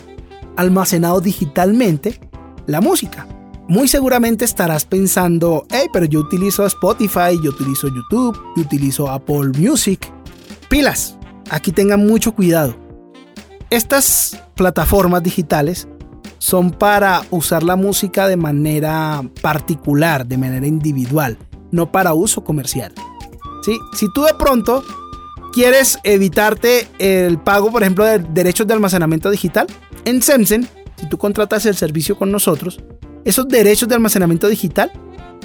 almacenado 0.57 1.21
digitalmente 1.21 2.19
la 2.67 2.81
música. 2.81 3.29
Muy 3.71 3.87
seguramente 3.87 4.45
estarás 4.45 4.85
pensando, 4.85 5.65
hey, 5.71 5.87
pero 5.93 6.05
yo 6.05 6.19
utilizo 6.19 6.67
Spotify, 6.67 7.39
yo 7.41 7.51
utilizo 7.51 7.87
YouTube, 7.87 8.37
yo 8.57 8.63
utilizo 8.63 9.09
Apple 9.09 9.53
Music. 9.57 10.13
Pilas, 10.69 11.17
aquí 11.51 11.71
tengan 11.71 12.05
mucho 12.05 12.33
cuidado. 12.33 12.75
Estas 13.71 14.43
plataformas 14.57 15.23
digitales 15.23 15.87
son 16.39 16.73
para 16.73 17.23
usar 17.31 17.63
la 17.63 17.77
música 17.77 18.27
de 18.27 18.37
manera 18.37 19.23
particular, 19.41 20.27
de 20.27 20.37
manera 20.37 20.67
individual, 20.67 21.39
no 21.71 21.93
para 21.93 22.13
uso 22.13 22.43
comercial. 22.43 22.93
¿Sí? 23.63 23.79
Si 23.95 24.13
tú 24.13 24.25
de 24.25 24.35
pronto 24.35 24.83
quieres 25.53 26.01
evitarte 26.03 26.89
el 26.99 27.39
pago, 27.39 27.71
por 27.71 27.83
ejemplo, 27.83 28.05
de 28.05 28.19
derechos 28.19 28.67
de 28.67 28.75
almacenamiento 28.75 29.31
digital, 29.31 29.69
en 30.05 30.23
Semsen, 30.23 30.69
si 30.97 31.09
tú 31.09 31.19
contratas 31.19 31.67
el 31.67 31.77
servicio 31.77 32.19
con 32.19 32.33
nosotros, 32.33 32.81
esos 33.25 33.49
derechos 33.49 33.89
de 33.89 33.95
almacenamiento 33.95 34.49
digital, 34.49 34.93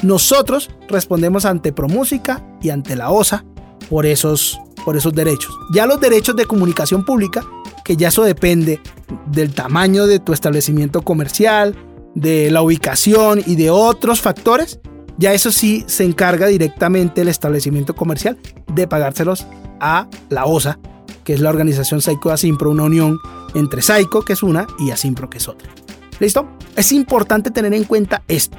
nosotros 0.02 0.70
respondemos 0.88 1.46
ante 1.46 1.74
ProMúsica 1.74 2.46
y 2.62 2.70
ante 2.70 2.96
la 2.96 3.12
OSA 3.12 3.46
por 3.90 4.06
esos, 4.06 4.60
por 4.84 4.98
esos 4.98 5.14
derechos. 5.14 5.54
Ya 5.74 5.86
los 5.86 6.00
derechos 6.00 6.36
de 6.36 6.46
comunicación 6.46 7.06
pública, 7.06 7.44
que 7.84 7.96
ya 7.98 8.10
eso 8.10 8.24
depende 8.24 8.82
del 9.28 9.54
tamaño 9.54 10.08
de 10.08 10.20
tu 10.20 10.34
establecimiento 10.34 11.02
comercial, 11.02 11.76
de 12.14 12.50
la 12.50 12.62
ubicación 12.62 13.42
y 13.46 13.56
de 13.56 13.70
otros 13.70 14.22
factores, 14.22 14.80
ya 15.18 15.34
eso 15.34 15.52
sí 15.52 15.84
se 15.88 16.04
encarga 16.04 16.48
directamente 16.48 17.22
el 17.22 17.28
establecimiento 17.28 17.96
comercial 17.96 18.38
de 18.74 18.88
pagárselos 18.88 19.46
a 19.80 20.08
la 20.30 20.46
OSA, 20.46 20.80
que 21.24 21.34
es 21.34 21.42
la 21.42 21.50
organización 21.50 22.02
Saico 22.02 22.32
Asimpro, 22.32 22.72
una 22.72 22.84
unión 22.84 23.20
entre 23.54 23.82
Saico, 23.82 24.24
que 24.24 24.34
es 24.34 24.44
una, 24.44 24.68
y 24.80 24.92
Asimpro, 24.92 25.30
que 25.30 25.38
es 25.38 25.48
otra. 25.48 25.70
¿Listo? 26.20 26.48
Es 26.76 26.92
importante 26.92 27.52
tener 27.52 27.74
en 27.74 27.84
cuenta 27.84 28.24
esto. 28.28 28.58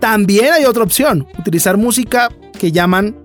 También 0.00 0.52
hay 0.52 0.64
otra 0.64 0.82
opción, 0.82 1.26
utilizar 1.38 1.76
música 1.76 2.28
que 2.58 2.72
llaman 2.72 3.16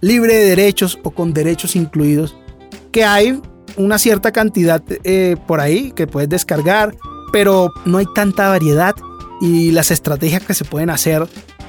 libre 0.00 0.34
de 0.34 0.44
derechos 0.50 0.98
o 1.02 1.10
con 1.10 1.32
derechos 1.32 1.76
incluidos, 1.76 2.36
que 2.92 3.04
hay 3.04 3.40
una 3.76 3.98
cierta 3.98 4.32
cantidad 4.32 4.82
eh, 5.04 5.36
por 5.46 5.60
ahí 5.60 5.92
que 5.92 6.06
puedes 6.06 6.28
descargar, 6.28 6.96
pero 7.32 7.72
no 7.84 7.98
hay 7.98 8.06
tanta 8.14 8.48
variedad 8.48 8.94
y 9.40 9.70
las 9.70 9.90
estrategias 9.90 10.42
que 10.44 10.54
se 10.54 10.64
pueden 10.64 10.90
hacer 10.90 11.26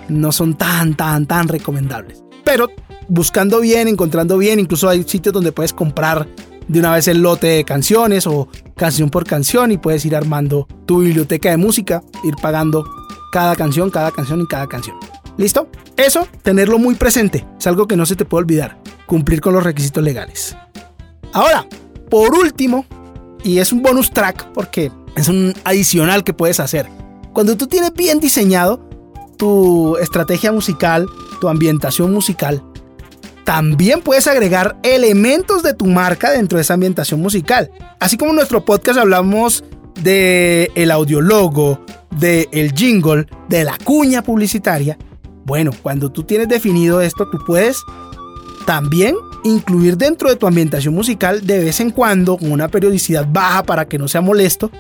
no 0.08 0.32
son 0.32 0.56
tan, 0.56 0.96
tan, 0.96 1.26
tan 1.26 1.48
recomendables. 1.48 2.24
Pero 2.44 2.68
buscando 3.08 3.60
bien, 3.60 3.88
encontrando 3.88 4.38
bien, 4.38 4.60
incluso 4.60 4.90
hay 4.90 5.04
sitios 5.04 5.34
donde 5.34 5.52
puedes 5.52 5.74
comprar 5.74 6.28
de 6.70 6.80
una 6.80 6.94
vez 6.94 7.08
el 7.08 7.22
lote 7.22 7.48
de 7.48 7.66
canciones 7.66 8.26
o 8.28 8.48
canción 8.78 9.10
por 9.10 9.26
canción 9.26 9.72
y 9.72 9.78
puedes 9.78 10.06
ir 10.06 10.16
armando 10.16 10.68
tu 10.86 11.00
biblioteca 11.00 11.50
de 11.50 11.58
música, 11.58 12.02
ir 12.24 12.36
pagando 12.42 12.86
cada 13.34 13.56
canción, 13.56 13.90
cada 13.90 14.12
canción 14.12 14.40
y 14.42 14.48
cada 14.48 14.68
canción. 14.68 14.96
¿Listo? 15.38 15.68
Eso, 15.98 16.28
tenerlo 16.44 16.78
muy 16.78 16.96
presente, 16.96 17.46
es 17.58 17.68
algo 17.68 17.88
que 17.88 17.98
no 17.98 18.06
se 18.06 18.16
te 18.16 18.24
puede 18.24 18.44
olvidar, 18.44 18.78
cumplir 19.06 19.42
con 19.42 19.54
los 19.54 19.64
requisitos 19.64 20.04
legales. 20.04 20.56
Ahora, 21.34 21.68
por 22.10 22.34
último, 22.34 22.86
y 23.44 23.58
es 23.58 23.74
un 23.74 23.82
bonus 23.82 24.12
track 24.12 24.52
porque 24.54 24.92
es 25.16 25.28
un 25.28 25.54
adicional 25.64 26.24
que 26.24 26.34
puedes 26.34 26.60
hacer. 26.60 26.88
Cuando 27.34 27.58
tú 27.58 27.68
tienes 27.68 27.94
bien 27.94 28.20
diseñado 28.20 28.88
tu 29.38 29.98
estrategia 29.98 30.52
musical, 30.52 31.08
tu 31.42 31.48
ambientación 31.48 32.14
musical, 32.14 32.64
también 33.46 34.02
puedes 34.02 34.28
agregar 34.28 34.78
elementos 34.84 35.64
de 35.64 35.74
tu 35.74 35.86
marca 35.86 36.32
dentro 36.32 36.58
de 36.58 36.64
esa 36.64 36.76
ambientación 36.76 37.22
musical. 37.22 37.72
Así 38.00 38.18
como 38.18 38.32
en 38.32 38.38
nuestro 38.38 38.64
podcast 38.64 39.00
hablamos 39.00 39.64
de 40.02 40.72
el 40.76 40.92
audiologo, 40.92 41.84
de 42.12 42.48
el 42.52 42.74
jingle, 42.74 43.28
de 43.48 43.64
la 43.64 43.78
cuña 43.84 44.24
publicitaria. 44.24 44.98
Bueno, 45.46 45.72
cuando 45.82 46.12
tú 46.12 46.24
tienes 46.24 46.48
definido 46.48 47.02
esto, 47.02 47.28
tú 47.30 47.40
puedes 47.46 47.84
también 48.66 49.16
incluir 49.44 49.98
dentro 49.98 50.30
de 50.30 50.36
tu 50.36 50.46
ambientación 50.46 50.94
musical 50.94 51.46
de 51.46 51.60
vez 51.60 51.80
en 51.80 51.90
cuando, 51.92 52.38
con 52.38 52.52
una 52.52 52.68
periodicidad 52.68 53.28
baja 53.28 53.64
para 53.64 53.86
que 53.86 53.98
no 53.98 54.08
sea 54.08 54.22
molesto, 54.22 54.72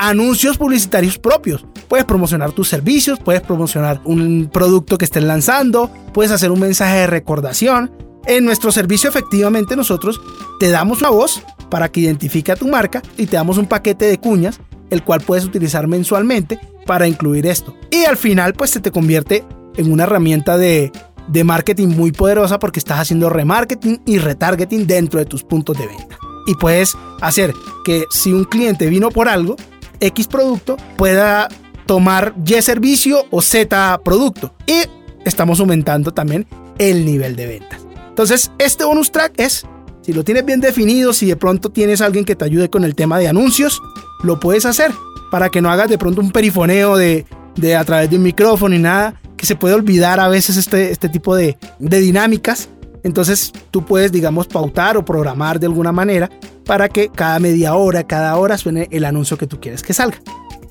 anuncios 0.00 0.56
publicitarios 0.56 1.18
propios. 1.18 1.64
Puedes 1.86 2.06
promocionar 2.06 2.52
tus 2.52 2.68
servicios, 2.68 3.18
puedes 3.20 3.42
promocionar 3.42 4.00
un 4.04 4.48
producto 4.50 4.96
que 4.96 5.04
estés 5.04 5.22
lanzando, 5.22 5.90
puedes 6.14 6.32
hacer 6.32 6.50
un 6.50 6.58
mensaje 6.58 7.00
de 7.00 7.06
recordación. 7.06 7.92
En 8.26 8.46
nuestro 8.46 8.72
servicio 8.72 9.10
efectivamente 9.10 9.76
nosotros 9.76 10.20
te 10.58 10.70
damos 10.70 11.00
una 11.00 11.10
voz 11.10 11.42
para 11.68 11.90
que 11.90 12.00
identifique 12.00 12.50
a 12.50 12.56
tu 12.56 12.66
marca 12.66 13.02
y 13.18 13.26
te 13.26 13.36
damos 13.36 13.58
un 13.58 13.66
paquete 13.66 14.06
de 14.06 14.18
cuñas, 14.18 14.58
el 14.88 15.04
cual 15.04 15.20
puedes 15.20 15.44
utilizar 15.44 15.86
mensualmente 15.86 16.58
para 16.86 17.06
incluir 17.06 17.46
esto. 17.46 17.76
Y 17.90 18.04
al 18.04 18.16
final 18.16 18.54
pues 18.54 18.70
se 18.70 18.80
te 18.80 18.90
convierte 18.90 19.44
en 19.76 19.92
una 19.92 20.04
herramienta 20.04 20.56
de, 20.56 20.92
de 21.28 21.44
marketing 21.44 21.88
muy 21.88 22.10
poderosa 22.10 22.58
porque 22.58 22.78
estás 22.78 23.00
haciendo 23.00 23.28
remarketing 23.28 24.00
y 24.06 24.16
retargeting 24.16 24.86
dentro 24.86 25.20
de 25.20 25.26
tus 25.26 25.44
puntos 25.44 25.76
de 25.76 25.86
venta. 25.86 26.18
Y 26.46 26.54
puedes 26.54 26.96
hacer 27.20 27.52
que 27.84 28.06
si 28.10 28.32
un 28.32 28.44
cliente 28.44 28.86
vino 28.86 29.10
por 29.10 29.28
algo, 29.28 29.56
X 30.00 30.26
producto 30.26 30.76
pueda 30.96 31.48
tomar 31.86 32.34
Y 32.44 32.60
servicio 32.62 33.26
o 33.30 33.42
Z 33.42 34.00
producto. 34.04 34.54
Y 34.66 34.82
estamos 35.24 35.60
aumentando 35.60 36.12
también 36.12 36.46
el 36.78 37.04
nivel 37.04 37.36
de 37.36 37.46
ventas. 37.46 37.80
Entonces, 38.08 38.50
este 38.58 38.84
bonus 38.84 39.12
track 39.12 39.34
es, 39.36 39.64
si 40.02 40.12
lo 40.12 40.24
tienes 40.24 40.44
bien 40.44 40.60
definido, 40.60 41.12
si 41.12 41.26
de 41.26 41.36
pronto 41.36 41.70
tienes 41.70 42.00
alguien 42.00 42.24
que 42.24 42.36
te 42.36 42.44
ayude 42.44 42.70
con 42.70 42.84
el 42.84 42.94
tema 42.94 43.18
de 43.18 43.28
anuncios, 43.28 43.80
lo 44.22 44.40
puedes 44.40 44.66
hacer 44.66 44.92
para 45.30 45.48
que 45.48 45.60
no 45.60 45.70
hagas 45.70 45.88
de 45.88 45.98
pronto 45.98 46.20
un 46.20 46.30
perifoneo 46.30 46.96
de, 46.96 47.26
de 47.56 47.76
a 47.76 47.84
través 47.84 48.10
de 48.10 48.16
un 48.16 48.22
micrófono 48.22 48.74
y 48.74 48.78
nada, 48.78 49.20
que 49.36 49.46
se 49.46 49.56
puede 49.56 49.74
olvidar 49.74 50.20
a 50.20 50.28
veces 50.28 50.56
este, 50.56 50.90
este 50.90 51.08
tipo 51.08 51.34
de, 51.34 51.56
de 51.78 52.00
dinámicas. 52.00 52.68
Entonces 53.02 53.52
tú 53.70 53.84
puedes, 53.84 54.12
digamos, 54.12 54.46
pautar 54.46 54.96
o 54.96 55.04
programar 55.04 55.58
de 55.58 55.66
alguna 55.66 55.92
manera 55.92 56.28
para 56.70 56.88
que 56.88 57.08
cada 57.08 57.40
media 57.40 57.74
hora, 57.74 58.06
cada 58.06 58.36
hora 58.36 58.56
suene 58.56 58.86
el 58.92 59.04
anuncio 59.04 59.36
que 59.36 59.48
tú 59.48 59.58
quieres 59.58 59.82
que 59.82 59.92
salga. 59.92 60.20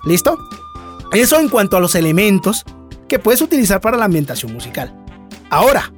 ¿Listo? 0.06 0.38
Eso 1.12 1.38
en 1.42 1.50
cuanto 1.50 1.76
a 1.76 1.82
los 1.82 1.94
elementos 1.94 2.64
que 3.10 3.20
puedes 3.20 3.42
utilizar 3.42 3.82
para 3.82 3.98
la 3.98 4.06
ambientación 4.06 4.54
musical. 4.54 4.96
Ahora, 5.50 5.92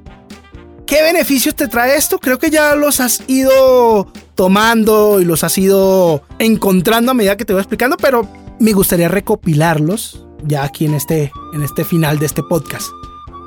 ¿qué 0.88 1.02
beneficios 1.02 1.54
te 1.54 1.68
trae 1.68 1.96
esto? 1.96 2.18
Creo 2.18 2.40
que 2.40 2.50
ya 2.50 2.74
los 2.74 2.98
has 2.98 3.22
ido 3.28 4.10
tomando 4.34 5.20
y 5.20 5.24
los 5.24 5.44
has 5.44 5.56
ido 5.56 6.24
encontrando 6.40 7.12
a 7.12 7.14
medida 7.14 7.36
que 7.36 7.44
te 7.44 7.52
voy 7.52 7.60
explicando, 7.60 7.96
pero 7.96 8.28
me 8.58 8.72
gustaría 8.72 9.06
recopilarlos 9.06 10.26
ya 10.44 10.64
aquí 10.64 10.84
en 10.84 10.94
este, 10.94 11.30
en 11.54 11.62
este 11.62 11.84
final 11.84 12.18
de 12.18 12.26
este 12.26 12.42
podcast. 12.42 12.88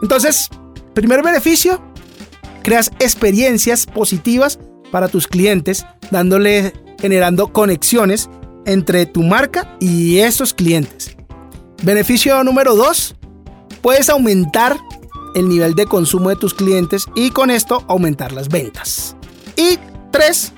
Entonces, 0.02 0.50
primer 0.94 1.22
beneficio, 1.22 1.82
creas 2.64 2.94
experiencias 3.00 3.86
positivas 3.86 4.58
para 4.96 5.10
tus 5.10 5.28
clientes, 5.28 5.86
dándole, 6.10 6.72
generando 7.02 7.52
conexiones 7.52 8.30
entre 8.66 9.06
tu 9.06 9.24
marca 9.24 9.76
y 9.82 10.20
esos 10.20 10.54
clientes. 10.54 11.18
Beneficio 11.84 12.42
número 12.46 12.78
2, 12.78 13.14
puedes 13.82 14.08
aumentar 14.08 14.78
el 15.36 15.50
nivel 15.50 15.76
de 15.76 15.86
consumo 15.86 16.30
de 16.30 16.38
tus 16.38 16.54
clientes 16.54 17.08
y 17.14 17.32
con 17.32 17.52
esto 17.52 17.84
aumentar 17.90 18.32
las 18.32 18.48
ventas. 18.48 19.18
Y 19.58 19.78
3, 20.12 20.54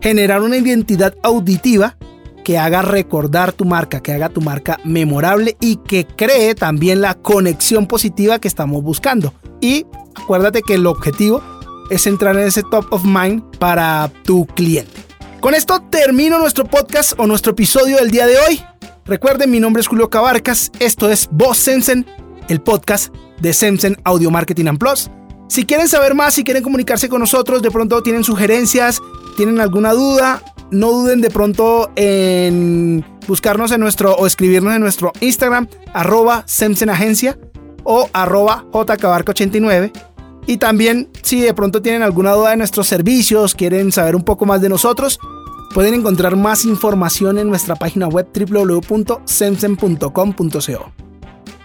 generar 0.00 0.40
una 0.40 0.56
identidad 0.56 1.14
auditiva 1.22 1.98
que 2.42 2.56
haga 2.56 2.80
recordar 2.80 3.52
tu 3.52 3.66
marca, 3.66 4.00
que 4.00 4.14
haga 4.14 4.30
tu 4.30 4.40
marca 4.40 4.80
memorable 4.82 5.58
y 5.60 5.76
que 5.76 6.06
cree 6.06 6.54
también 6.54 7.02
la 7.02 7.16
conexión 7.16 7.86
positiva 7.86 8.38
que 8.38 8.48
estamos 8.48 8.82
buscando. 8.82 9.34
Y 9.60 9.84
acuérdate 10.14 10.62
que 10.62 10.76
el 10.76 10.86
objetivo 10.86 11.42
es 11.90 12.06
entrar 12.06 12.36
en 12.36 12.46
ese 12.46 12.62
top 12.62 12.86
of 12.90 13.04
mind 13.04 13.42
para 13.58 14.10
tu 14.24 14.46
cliente. 14.46 15.04
Con 15.40 15.54
esto 15.54 15.82
termino 15.90 16.38
nuestro 16.38 16.64
podcast 16.64 17.12
o 17.18 17.26
nuestro 17.26 17.52
episodio 17.52 17.96
del 17.96 18.10
día 18.10 18.26
de 18.26 18.38
hoy. 18.38 18.62
Recuerden, 19.04 19.50
mi 19.50 19.60
nombre 19.60 19.80
es 19.80 19.88
Julio 19.88 20.08
Cabarcas, 20.08 20.70
esto 20.78 21.10
es 21.10 21.28
Voz 21.32 21.58
Sensen, 21.58 22.06
el 22.48 22.60
podcast 22.60 23.14
de 23.40 23.52
Sensen 23.52 23.96
Audio 24.04 24.30
Marketing 24.30 24.66
and 24.66 24.78
Plus. 24.78 25.10
Si 25.48 25.64
quieren 25.64 25.88
saber 25.88 26.14
más, 26.14 26.34
si 26.34 26.44
quieren 26.44 26.62
comunicarse 26.62 27.08
con 27.08 27.20
nosotros, 27.20 27.60
de 27.60 27.70
pronto 27.70 28.02
tienen 28.02 28.22
sugerencias, 28.22 29.02
tienen 29.36 29.60
alguna 29.60 29.92
duda, 29.92 30.42
no 30.70 30.92
duden 30.92 31.20
de 31.20 31.30
pronto 31.30 31.90
en 31.96 33.04
buscarnos 33.26 33.72
en 33.72 33.80
nuestro 33.80 34.14
o 34.14 34.26
escribirnos 34.26 34.74
en 34.74 34.80
nuestro 34.80 35.12
Instagram, 35.20 35.68
arroba 35.92 36.44
Agencia 36.88 37.38
o 37.82 38.08
arroba 38.12 38.64
jcabarca89. 38.70 39.92
Y 40.50 40.56
también, 40.56 41.08
si 41.22 41.42
de 41.42 41.54
pronto 41.54 41.80
tienen 41.80 42.02
alguna 42.02 42.32
duda 42.32 42.50
de 42.50 42.56
nuestros 42.56 42.88
servicios, 42.88 43.54
quieren 43.54 43.92
saber 43.92 44.16
un 44.16 44.24
poco 44.24 44.46
más 44.46 44.60
de 44.60 44.68
nosotros, 44.68 45.20
pueden 45.72 45.94
encontrar 45.94 46.34
más 46.34 46.64
información 46.64 47.38
en 47.38 47.48
nuestra 47.48 47.76
página 47.76 48.08
web 48.08 48.26
www.semsen.com.co. 48.34 50.92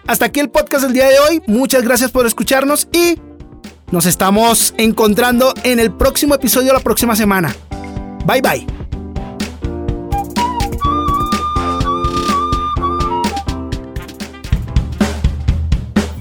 Hasta 0.06 0.26
aquí 0.26 0.40
el 0.40 0.52
podcast 0.52 0.84
del 0.84 0.94
día 0.94 1.08
de 1.08 1.18
hoy. 1.18 1.42
Muchas 1.48 1.82
gracias 1.82 2.12
por 2.12 2.28
escucharnos 2.28 2.88
y 2.92 3.20
nos 3.90 4.06
estamos 4.06 4.76
encontrando 4.78 5.56
en 5.64 5.80
el 5.80 5.92
próximo 5.92 6.36
episodio 6.36 6.72
la 6.72 6.80
próxima 6.80 7.16
semana. 7.16 7.56
Bye 8.28 8.42
bye. 8.42 8.85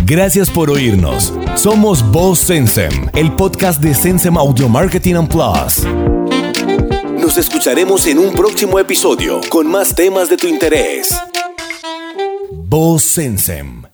Gracias 0.07 0.51
por 0.51 0.69
oírnos. 0.69 1.33
Somos 1.55 2.03
Voz 2.13 2.39
Sensem, 2.39 3.09
el 3.15 3.33
podcast 3.33 3.81
de 3.81 3.95
Sensem 3.95 4.37
Audio 4.37 4.69
Marketing 4.69 5.15
and 5.15 5.29
Plus. 5.29 5.87
Nos 7.19 7.39
escucharemos 7.39 8.05
en 8.05 8.19
un 8.19 8.35
próximo 8.35 8.79
episodio 8.79 9.41
con 9.49 9.67
más 9.67 9.95
temas 9.95 10.29
de 10.29 10.37
tu 10.37 10.47
interés. 10.47 11.09
Voz 12.53 13.03
Sensem. 13.03 13.94